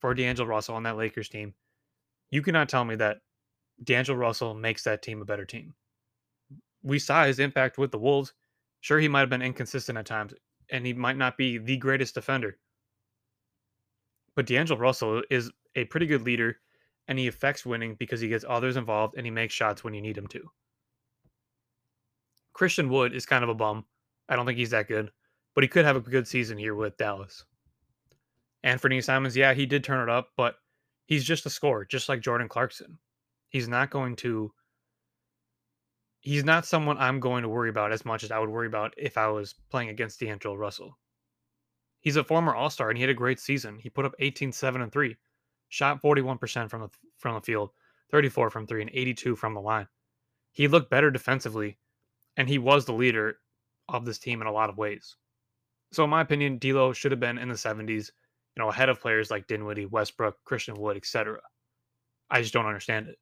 for 0.00 0.14
D'Angelo 0.14 0.48
Russell 0.48 0.76
on 0.76 0.82
that 0.84 0.96
Lakers 0.96 1.28
team, 1.28 1.54
you 2.30 2.42
cannot 2.42 2.68
tell 2.68 2.84
me 2.84 2.94
that 2.96 3.18
D'Angelo 3.82 4.18
Russell 4.18 4.54
makes 4.54 4.84
that 4.84 5.02
team 5.02 5.22
a 5.22 5.24
better 5.24 5.44
team. 5.44 5.74
We 6.82 6.98
saw 6.98 7.24
his 7.24 7.38
impact 7.38 7.78
with 7.78 7.90
the 7.90 7.98
Wolves. 7.98 8.32
Sure, 8.80 8.98
he 8.98 9.08
might 9.08 9.20
have 9.20 9.30
been 9.30 9.42
inconsistent 9.42 9.98
at 9.98 10.06
times. 10.06 10.34
and 10.70 10.86
he 10.86 10.92
might 10.92 11.16
not 11.16 11.36
be 11.36 11.58
the 11.58 11.76
greatest 11.76 12.14
defender. 12.14 12.58
But 14.34 14.46
D'Angelo 14.46 14.78
Russell 14.78 15.22
is 15.30 15.50
a 15.74 15.84
pretty 15.86 16.06
good 16.06 16.22
leader 16.22 16.60
and 17.08 17.18
he 17.18 17.26
affects 17.26 17.66
winning 17.66 17.96
because 17.96 18.20
he 18.20 18.28
gets 18.28 18.44
others 18.48 18.76
involved 18.76 19.14
and 19.16 19.26
he 19.26 19.30
makes 19.30 19.52
shots 19.52 19.82
when 19.82 19.94
you 19.94 20.00
need 20.00 20.16
him 20.16 20.28
to. 20.28 20.48
Christian 22.52 22.88
Wood 22.88 23.12
is 23.14 23.26
kind 23.26 23.42
of 23.42 23.50
a 23.50 23.54
bum. 23.54 23.84
I 24.28 24.36
don't 24.36 24.46
think 24.46 24.58
he's 24.58 24.70
that 24.70 24.88
good, 24.88 25.10
but 25.54 25.64
he 25.64 25.68
could 25.68 25.84
have 25.84 25.96
a 25.96 26.00
good 26.00 26.28
season 26.28 26.56
here 26.56 26.74
with 26.74 26.96
Dallas. 26.96 27.44
Anthony 28.62 29.00
Simons, 29.00 29.36
yeah, 29.36 29.54
he 29.54 29.66
did 29.66 29.82
turn 29.82 30.08
it 30.08 30.12
up, 30.12 30.30
but 30.36 30.56
he's 31.06 31.24
just 31.24 31.46
a 31.46 31.50
scorer, 31.50 31.84
just 31.84 32.08
like 32.08 32.20
Jordan 32.20 32.48
Clarkson. 32.48 32.98
He's 33.48 33.68
not 33.68 33.90
going 33.90 34.14
to 34.16 34.52
he's 36.20 36.44
not 36.44 36.66
someone 36.66 36.98
I'm 36.98 37.20
going 37.20 37.42
to 37.42 37.48
worry 37.48 37.70
about 37.70 37.92
as 37.92 38.04
much 38.04 38.22
as 38.22 38.30
I 38.30 38.38
would 38.38 38.50
worry 38.50 38.66
about 38.66 38.94
if 38.96 39.18
I 39.18 39.28
was 39.28 39.54
playing 39.70 39.88
against 39.88 40.20
D'Angelo 40.20 40.54
Russell. 40.54 40.98
He's 42.00 42.16
a 42.16 42.24
former 42.24 42.54
All-Star 42.54 42.88
and 42.88 42.96
he 42.96 43.02
had 43.02 43.10
a 43.10 43.14
great 43.14 43.40
season. 43.40 43.78
He 43.78 43.90
put 43.90 44.04
up 44.04 44.14
18, 44.18 44.52
7, 44.52 44.80
and 44.80 44.92
3 44.92 45.16
shot 45.68 46.02
41% 46.02 46.70
from 46.70 46.82
the 46.82 46.88
from 47.18 47.34
the 47.34 47.40
field, 47.40 47.70
34 48.10 48.50
from 48.50 48.66
3 48.66 48.82
and 48.82 48.90
82 48.92 49.36
from 49.36 49.54
the 49.54 49.60
line. 49.60 49.86
He 50.52 50.68
looked 50.68 50.90
better 50.90 51.10
defensively 51.10 51.78
and 52.36 52.48
he 52.48 52.58
was 52.58 52.84
the 52.84 52.92
leader 52.92 53.36
of 53.88 54.04
this 54.04 54.18
team 54.18 54.40
in 54.40 54.46
a 54.46 54.52
lot 54.52 54.70
of 54.70 54.78
ways. 54.78 55.16
So 55.92 56.04
in 56.04 56.10
my 56.10 56.20
opinion, 56.20 56.58
D'Lo 56.58 56.92
should 56.92 57.12
have 57.12 57.20
been 57.20 57.38
in 57.38 57.48
the 57.48 57.54
70s, 57.54 58.10
you 58.56 58.62
know, 58.62 58.68
ahead 58.68 58.88
of 58.88 59.00
players 59.00 59.30
like 59.30 59.46
Dinwiddie, 59.46 59.86
Westbrook, 59.86 60.36
Christian 60.44 60.74
Wood, 60.74 60.96
etc. 60.96 61.40
I 62.30 62.40
just 62.40 62.54
don't 62.54 62.66
understand 62.66 63.08
it. 63.08 63.16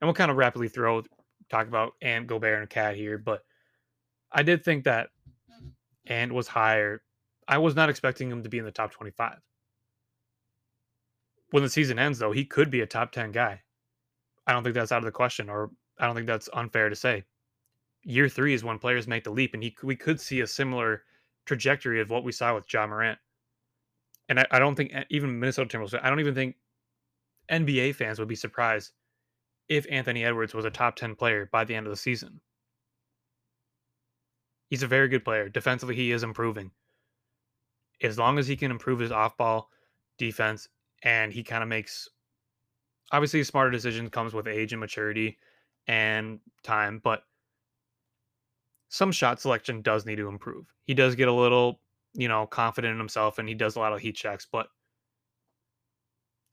And 0.00 0.08
we'll 0.08 0.14
kind 0.14 0.30
of 0.30 0.36
rapidly 0.36 0.68
throw 0.68 1.02
talk 1.50 1.68
about 1.68 1.92
Ant, 2.02 2.26
Gobert, 2.26 2.60
and 2.60 2.70
KAT 2.70 2.96
here, 2.96 3.18
but 3.18 3.42
I 4.32 4.42
did 4.42 4.64
think 4.64 4.84
that 4.84 5.08
mm-hmm. 5.50 6.12
Ant 6.12 6.32
was 6.32 6.48
higher. 6.48 7.02
I 7.48 7.58
was 7.58 7.74
not 7.74 7.90
expecting 7.90 8.30
him 8.30 8.42
to 8.42 8.48
be 8.48 8.58
in 8.58 8.64
the 8.64 8.70
top 8.70 8.92
25 8.92 9.38
when 11.50 11.62
the 11.62 11.68
season 11.68 11.98
ends, 11.98 12.18
though, 12.18 12.32
he 12.32 12.44
could 12.44 12.70
be 12.70 12.80
a 12.80 12.86
top 12.86 13.12
10 13.12 13.32
guy. 13.32 13.60
I 14.46 14.52
don't 14.52 14.62
think 14.62 14.74
that's 14.74 14.92
out 14.92 14.98
of 14.98 15.04
the 15.04 15.10
question, 15.10 15.48
or 15.48 15.70
I 15.98 16.06
don't 16.06 16.14
think 16.14 16.26
that's 16.26 16.48
unfair 16.52 16.88
to 16.88 16.96
say. 16.96 17.24
Year 18.02 18.28
three 18.28 18.54
is 18.54 18.64
when 18.64 18.78
players 18.78 19.06
make 19.06 19.24
the 19.24 19.30
leap, 19.30 19.54
and 19.54 19.62
he 19.62 19.76
we 19.82 19.94
could 19.94 20.20
see 20.20 20.40
a 20.40 20.46
similar 20.46 21.02
trajectory 21.44 22.00
of 22.00 22.10
what 22.10 22.24
we 22.24 22.32
saw 22.32 22.54
with 22.54 22.72
Ja 22.72 22.86
Morant. 22.86 23.18
And 24.28 24.40
I, 24.40 24.46
I 24.50 24.58
don't 24.58 24.74
think 24.74 24.92
even 25.10 25.38
Minnesota 25.38 25.76
Timberwolves, 25.76 26.00
I 26.02 26.08
don't 26.08 26.20
even 26.20 26.34
think 26.34 26.56
NBA 27.50 27.94
fans 27.96 28.18
would 28.18 28.28
be 28.28 28.36
surprised 28.36 28.92
if 29.70 29.86
Anthony 29.88 30.24
Edwards 30.24 30.52
was 30.52 30.64
a 30.64 30.70
top 30.70 30.96
10 30.96 31.14
player 31.14 31.48
by 31.50 31.64
the 31.64 31.76
end 31.76 31.86
of 31.86 31.92
the 31.92 31.96
season. 31.96 32.40
He's 34.68 34.82
a 34.82 34.88
very 34.88 35.08
good 35.08 35.24
player. 35.24 35.48
Defensively, 35.48 35.94
he 35.94 36.10
is 36.10 36.24
improving. 36.24 36.72
As 38.02 38.18
long 38.18 38.38
as 38.38 38.48
he 38.48 38.56
can 38.56 38.72
improve 38.72 38.98
his 38.98 39.12
off 39.12 39.36
ball 39.36 39.70
defense 40.18 40.68
and 41.04 41.32
he 41.32 41.44
kind 41.44 41.62
of 41.62 41.68
makes 41.68 42.08
obviously 43.12 43.44
smarter 43.44 43.70
decisions 43.70 44.10
comes 44.10 44.34
with 44.34 44.48
age 44.48 44.72
and 44.72 44.80
maturity 44.80 45.38
and 45.86 46.40
time, 46.64 47.00
but 47.02 47.22
some 48.88 49.12
shot 49.12 49.40
selection 49.40 49.82
does 49.82 50.04
need 50.04 50.16
to 50.16 50.28
improve. 50.28 50.66
He 50.84 50.94
does 50.94 51.14
get 51.14 51.28
a 51.28 51.32
little, 51.32 51.80
you 52.12 52.26
know, 52.26 52.44
confident 52.44 52.92
in 52.92 52.98
himself 52.98 53.38
and 53.38 53.48
he 53.48 53.54
does 53.54 53.76
a 53.76 53.80
lot 53.80 53.92
of 53.92 54.00
heat 54.00 54.16
checks, 54.16 54.46
but 54.50 54.66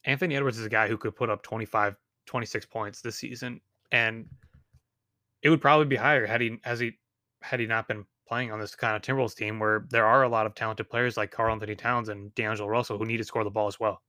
Anthony 0.03 0.35
Edwards 0.35 0.59
is 0.59 0.65
a 0.65 0.69
guy 0.69 0.87
who 0.87 0.97
could 0.97 1.15
put 1.15 1.31
up 1.31 1.41
25, 1.41 1.95
26 2.27 2.65
points 2.67 3.01
this 3.01 3.15
season 3.15 3.59
and 3.91 4.25
it 5.41 5.49
would 5.49 5.61
probably 5.61 5.85
be 5.85 5.95
higher 5.95 6.25
had 6.25 6.41
he 6.41 6.57
has 6.63 6.79
he 6.79 6.91
had 7.41 7.59
he 7.59 7.65
not 7.65 7.87
been 7.87 8.05
playing 8.27 8.51
on 8.51 8.59
this 8.59 8.75
kind 8.75 8.95
of 8.95 9.01
Timberwolves 9.01 9.35
team 9.35 9.59
where 9.59 9.85
there 9.89 10.05
are 10.05 10.23
a 10.23 10.29
lot 10.29 10.45
of 10.45 10.53
talented 10.53 10.89
players 10.89 11.15
like 11.15 11.31
Karl-Anthony 11.31 11.75
Towns 11.75 12.09
and 12.09 12.33
D'Angelo 12.35 12.67
Russell 12.67 12.97
who 12.97 13.05
need 13.05 13.17
to 13.17 13.23
score 13.23 13.43
the 13.43 13.49
ball 13.49 13.67
as 13.67 13.79
well. 13.79 14.01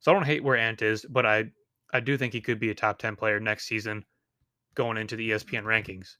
So 0.00 0.12
I 0.12 0.14
don't 0.14 0.26
hate 0.26 0.44
where 0.44 0.56
Ant 0.56 0.82
is, 0.82 1.04
but 1.08 1.24
I 1.26 1.50
I 1.92 2.00
do 2.00 2.18
think 2.18 2.32
he 2.32 2.40
could 2.40 2.60
be 2.60 2.70
a 2.70 2.74
top 2.74 2.98
10 2.98 3.16
player 3.16 3.40
next 3.40 3.66
season 3.66 4.04
going 4.74 4.98
into 4.98 5.16
the 5.16 5.30
ESPN 5.30 5.64
rankings. 5.64 6.16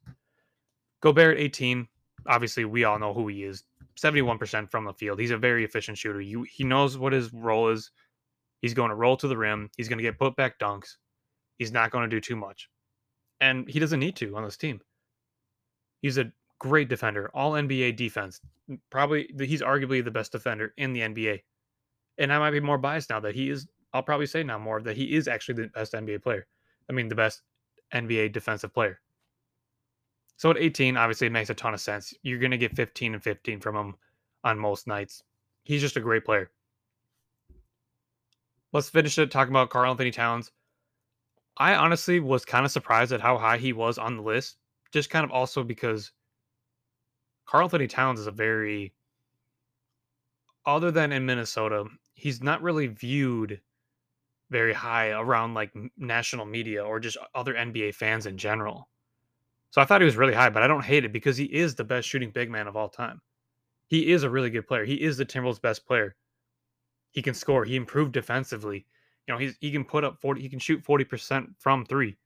Gobert 1.01 1.37
at 1.37 1.43
18, 1.43 1.87
obviously 2.27 2.65
we 2.65 2.85
all 2.85 2.99
know 2.99 3.13
who 3.13 3.29
he 3.29 3.45
is. 3.45 3.65
71% 4.01 4.71
from 4.71 4.85
the 4.85 4.93
field. 4.95 5.21
He's 5.21 5.31
a 5.31 5.39
very 5.39 5.65
efficient 5.65 5.99
shooter. 5.99 6.21
You, 6.21 6.45
he 6.51 6.65
knows 6.65 6.97
what 6.97 7.13
his 7.13 7.33
role 7.33 7.69
is. 7.69 7.91
He's 8.61 8.75
going 8.75 8.91
to 8.91 8.95
roll 8.95 9.17
to 9.17 9.29
the 9.29 9.37
rim. 9.37 9.71
He's 9.77 9.89
going 9.89 9.99
to 9.99 10.03
get 10.03 10.19
put 10.19 10.37
back 10.37 10.59
dunks. 10.59 10.97
He's 11.59 11.73
not 11.73 11.91
going 11.91 12.09
to 12.09 12.15
do 12.15 12.21
too 12.21 12.37
much. 12.37 12.69
And 13.41 13.69
he 13.69 13.79
doesn't 13.79 14.01
need 14.01 14.17
to 14.17 14.37
on 14.37 14.45
this 14.45 14.57
team. 14.57 14.81
He's 16.03 16.19
a 16.19 16.33
great 16.59 16.89
defender, 16.89 17.31
all 17.35 17.53
NBA 17.53 17.97
defense. 17.97 18.41
Probably 18.91 19.29
he's 19.39 19.63
arguably 19.63 20.05
the 20.05 20.11
best 20.11 20.33
defender 20.33 20.75
in 20.77 20.93
the 20.93 21.01
NBA 21.01 21.41
and 22.19 22.33
I 22.33 22.39
might 22.39 22.51
be 22.51 22.61
more 22.61 22.79
biased 22.79 23.11
now 23.11 23.21
that 23.21 23.35
he 23.35 23.49
is. 23.49 23.67
I'll 23.93 24.03
probably 24.03 24.27
say 24.27 24.43
now 24.43 24.59
more 24.59 24.83
that 24.83 24.97
he 24.97 25.15
is 25.15 25.29
actually 25.29 25.63
the 25.63 25.69
best 25.69 25.95
NBA 25.95 26.23
player. 26.23 26.47
I 26.91 26.93
mean, 26.93 27.09
the 27.09 27.15
best 27.15 27.43
NBA 27.95 28.33
defensive 28.33 28.75
player. 28.75 29.01
So 30.37 30.51
at 30.51 30.59
18, 30.59 30.97
obviously, 30.97 31.29
it 31.29 31.33
makes 31.33 31.51
a 31.51 31.55
ton 31.55 31.75
of 31.75 31.81
sense. 31.81 32.13
You're 32.23 32.39
going 32.39 32.51
to 32.51 32.59
get 32.59 32.77
15 32.77 33.15
and 33.15 33.23
15 33.23 33.61
from 33.61 33.77
him 33.77 33.95
on 34.45 34.59
most 34.59 34.87
nights. 34.87 35.23
He's 35.65 35.81
just 35.81 35.97
a 35.97 36.01
great 36.01 36.25
player. 36.25 36.51
Let's 38.73 38.91
finish 38.91 39.19
it 39.19 39.31
talking 39.31 39.53
about 39.53 39.71
Karl-Anthony 39.71 40.11
Towns. 40.11 40.53
I 41.57 41.75
honestly 41.75 42.21
was 42.21 42.45
kind 42.45 42.65
of 42.65 42.71
surprised 42.71 43.13
at 43.13 43.21
how 43.21 43.39
high 43.39 43.57
he 43.59 43.73
was 43.73 43.99
on 43.99 44.17
the 44.17 44.23
list, 44.23 44.59
just 44.93 45.11
kind 45.11 45.25
of 45.25 45.31
also 45.31 45.65
because 45.65 46.13
Karl-Anthony 47.47 47.87
Towns 47.87 48.21
is 48.21 48.27
a 48.27 48.31
very, 48.31 48.93
other 50.67 50.91
than 50.91 51.13
in 51.13 51.25
Minnesota, 51.25 51.87
he's 52.15 52.43
not 52.43 52.63
really 52.63 52.89
viewed 52.89 53.61
very 54.51 54.73
high 54.73 55.11
around 55.11 55.55
like 55.55 55.73
national 55.97 56.45
media 56.45 56.85
or 56.85 57.01
just 57.01 57.17
other 57.35 57.55
NBA 57.55 57.95
fans 57.95 58.27
in 58.27 58.39
general. 58.39 58.89
So 59.71 59.81
I 59.81 59.85
thought 59.85 60.01
he 60.01 60.07
was 60.07 60.17
really 60.17 60.35
high, 60.35 60.51
but 60.51 60.63
I 60.63 60.67
don't 60.67 60.85
hate 60.85 61.05
it 61.05 61.13
because 61.13 61.37
he 61.37 61.45
is 61.45 61.75
the 61.75 61.85
best 61.85 62.09
shooting 62.09 62.31
big 62.31 62.51
man 62.51 62.67
of 62.67 62.77
all 62.77 62.89
time. 62.89 63.21
He 63.89 64.13
is 64.13 64.23
a 64.23 64.31
really 64.31 64.51
good 64.51 64.67
player. 64.67 64.85
He 64.85 64.95
is 64.95 65.17
the 65.17 65.27
Timberwolves' 65.27 65.61
best 65.61 65.87
player. 65.87 66.15
He 67.13 67.23
can 67.23 67.35
score. 67.35 67.65
He 67.65 67.77
improved 67.77 68.13
defensively. 68.13 68.87
You 69.27 69.35
know, 69.35 69.39
he's 69.39 69.57
he 69.61 69.71
can 69.71 69.85
put 69.85 70.05
up 70.05 70.21
40, 70.21 70.41
he 70.41 70.49
can 70.49 70.59
shoot 70.59 70.85
40% 70.85 71.49
from 71.59 71.85
3. 71.85 72.17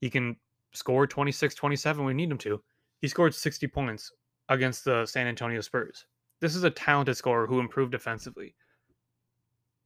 He 0.00 0.10
can 0.10 0.36
score 0.72 1.06
26, 1.06 1.54
27 1.54 2.04
when 2.04 2.16
we 2.16 2.22
need 2.22 2.30
him 2.30 2.38
to. 2.38 2.62
He 3.00 3.08
scored 3.08 3.34
60 3.34 3.66
points 3.68 4.12
against 4.48 4.84
the 4.84 5.06
San 5.06 5.26
Antonio 5.26 5.60
Spurs. 5.60 6.06
This 6.40 6.56
is 6.56 6.64
a 6.64 6.70
talented 6.70 7.16
scorer 7.16 7.46
who 7.46 7.60
improved 7.60 7.92
defensively 7.92 8.54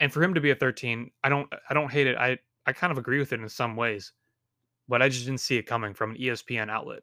and 0.00 0.12
for 0.12 0.22
him 0.22 0.34
to 0.34 0.40
be 0.40 0.50
a 0.50 0.54
13, 0.54 1.10
I 1.22 1.28
don't 1.28 1.52
I 1.70 1.74
don't 1.74 1.90
hate 1.90 2.06
it. 2.06 2.16
I 2.16 2.38
I 2.66 2.72
kind 2.72 2.90
of 2.90 2.98
agree 2.98 3.18
with 3.18 3.32
it 3.32 3.40
in 3.40 3.48
some 3.48 3.76
ways, 3.76 4.12
but 4.88 5.02
I 5.02 5.08
just 5.08 5.26
didn't 5.26 5.40
see 5.40 5.56
it 5.56 5.66
coming 5.66 5.94
from 5.94 6.12
an 6.12 6.16
ESPN 6.16 6.70
outlet. 6.70 7.02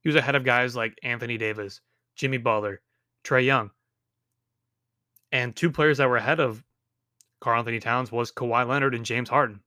He 0.00 0.08
was 0.08 0.16
ahead 0.16 0.34
of 0.34 0.44
guys 0.44 0.76
like 0.76 0.98
Anthony 1.02 1.36
Davis, 1.36 1.80
Jimmy 2.14 2.38
Butler, 2.38 2.82
Trae 3.24 3.44
Young, 3.44 3.70
and 5.36 5.54
two 5.54 5.70
players 5.70 5.98
that 5.98 6.08
were 6.08 6.16
ahead 6.16 6.40
of 6.40 6.64
Karl-Anthony 7.40 7.78
Towns 7.78 8.10
was 8.10 8.32
Kawhi 8.32 8.66
Leonard 8.66 8.94
and 8.94 9.04
James 9.04 9.28
Harden. 9.28 9.60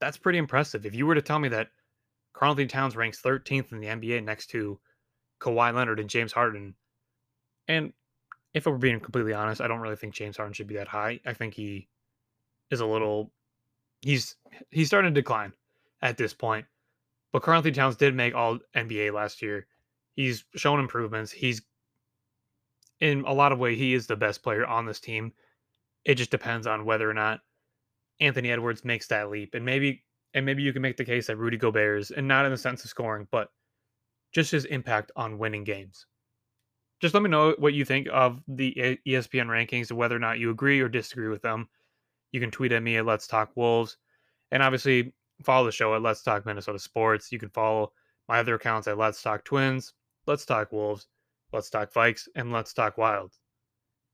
That's 0.00 0.16
pretty 0.16 0.38
impressive. 0.38 0.86
If 0.86 0.94
you 0.94 1.06
were 1.06 1.16
to 1.16 1.22
tell 1.22 1.40
me 1.40 1.48
that 1.48 1.70
Karl-Anthony 2.32 2.68
Towns 2.68 2.94
ranks 2.94 3.20
13th 3.20 3.72
in 3.72 3.80
the 3.80 3.88
NBA 3.88 4.22
next 4.22 4.46
to 4.50 4.78
Kawhi 5.40 5.74
Leonard 5.74 5.98
and 5.98 6.08
James 6.08 6.32
Harden, 6.32 6.76
and 7.66 7.92
if 8.54 8.66
we're 8.66 8.78
being 8.78 9.00
completely 9.00 9.32
honest, 9.34 9.60
I 9.60 9.66
don't 9.66 9.80
really 9.80 9.96
think 9.96 10.14
James 10.14 10.36
Harden 10.36 10.54
should 10.54 10.68
be 10.68 10.76
that 10.76 10.86
high. 10.86 11.18
I 11.26 11.32
think 11.32 11.54
he 11.54 11.88
is 12.70 12.78
a 12.78 12.86
little 12.86 13.32
he's 14.02 14.36
he's 14.70 14.86
starting 14.86 15.12
to 15.12 15.20
decline 15.20 15.52
at 16.00 16.16
this 16.16 16.32
point. 16.32 16.66
But 17.32 17.42
Karl-Anthony 17.42 17.74
Towns 17.74 17.96
did 17.96 18.14
make 18.14 18.36
all 18.36 18.60
NBA 18.76 19.12
last 19.12 19.42
year. 19.42 19.66
He's 20.14 20.44
shown 20.54 20.78
improvements. 20.78 21.32
He's 21.32 21.62
in 23.00 23.24
a 23.26 23.32
lot 23.32 23.52
of 23.52 23.58
way 23.58 23.76
he 23.76 23.94
is 23.94 24.06
the 24.06 24.16
best 24.16 24.42
player 24.42 24.66
on 24.66 24.86
this 24.86 25.00
team. 25.00 25.32
It 26.04 26.16
just 26.16 26.30
depends 26.30 26.66
on 26.66 26.84
whether 26.84 27.08
or 27.08 27.14
not 27.14 27.40
Anthony 28.20 28.50
Edwards 28.50 28.84
makes 28.84 29.06
that 29.08 29.30
leap. 29.30 29.54
And 29.54 29.64
maybe 29.64 30.04
and 30.34 30.46
maybe 30.46 30.62
you 30.62 30.72
can 30.72 30.82
make 30.82 30.96
the 30.96 31.04
case 31.04 31.26
that 31.26 31.36
Rudy 31.36 31.56
Gobert 31.56 32.00
is, 32.00 32.10
and 32.12 32.28
not 32.28 32.44
in 32.44 32.52
the 32.52 32.58
sense 32.58 32.84
of 32.84 32.90
scoring, 32.90 33.26
but 33.32 33.48
just 34.32 34.52
his 34.52 34.64
impact 34.66 35.10
on 35.16 35.38
winning 35.38 35.64
games 35.64 36.06
just 37.00 37.14
let 37.14 37.22
me 37.22 37.30
know 37.30 37.54
what 37.58 37.72
you 37.72 37.84
think 37.84 38.08
of 38.12 38.42
the 38.46 38.98
ESPN 39.06 39.46
rankings, 39.46 39.88
and 39.90 39.98
whether 39.98 40.14
or 40.14 40.20
not 40.20 40.38
you 40.38 40.50
agree 40.50 40.80
or 40.80 40.88
disagree 40.88 41.28
with 41.28 41.42
them. 41.42 41.68
You 42.30 42.40
can 42.40 42.50
tweet 42.50 42.72
at 42.72 42.82
me 42.82 42.98
at 42.98 43.06
Let's 43.06 43.26
Talk 43.26 43.50
Wolves. 43.56 43.96
And 44.52 44.62
obviously, 44.62 45.14
follow 45.42 45.64
the 45.64 45.72
show 45.72 45.94
at 45.94 46.02
Let's 46.02 46.22
Talk 46.22 46.44
Minnesota 46.44 46.78
Sports. 46.78 47.32
You 47.32 47.38
can 47.38 47.48
follow 47.48 47.92
my 48.28 48.38
other 48.38 48.54
accounts 48.54 48.86
at 48.86 48.98
Let's 48.98 49.22
Talk 49.22 49.44
Twins, 49.44 49.94
Let's 50.26 50.44
Talk 50.44 50.70
Wolves, 50.72 51.06
Let's 51.52 51.70
Talk 51.70 51.92
Vikes, 51.92 52.28
and 52.34 52.52
Let's 52.52 52.72
Talk 52.72 52.98
Wild. 52.98 53.32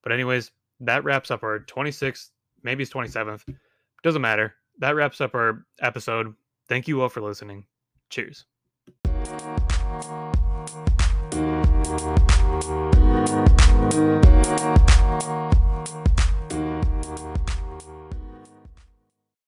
But, 0.03 0.12
anyways, 0.12 0.51
that 0.81 1.05
wraps 1.05 1.31
up 1.31 1.42
our 1.42 1.61
26th, 1.61 2.31
maybe 2.62 2.83
it's 2.83 2.92
27th. 2.92 3.42
Doesn't 4.03 4.22
matter. 4.22 4.55
That 4.79 4.94
wraps 4.94 5.20
up 5.20 5.35
our 5.35 5.66
episode. 5.81 6.35
Thank 6.68 6.88
you 6.88 7.03
all 7.03 7.09
for 7.09 7.20
listening. 7.20 7.66
Cheers. 8.11 8.44
Bye. 13.96 14.20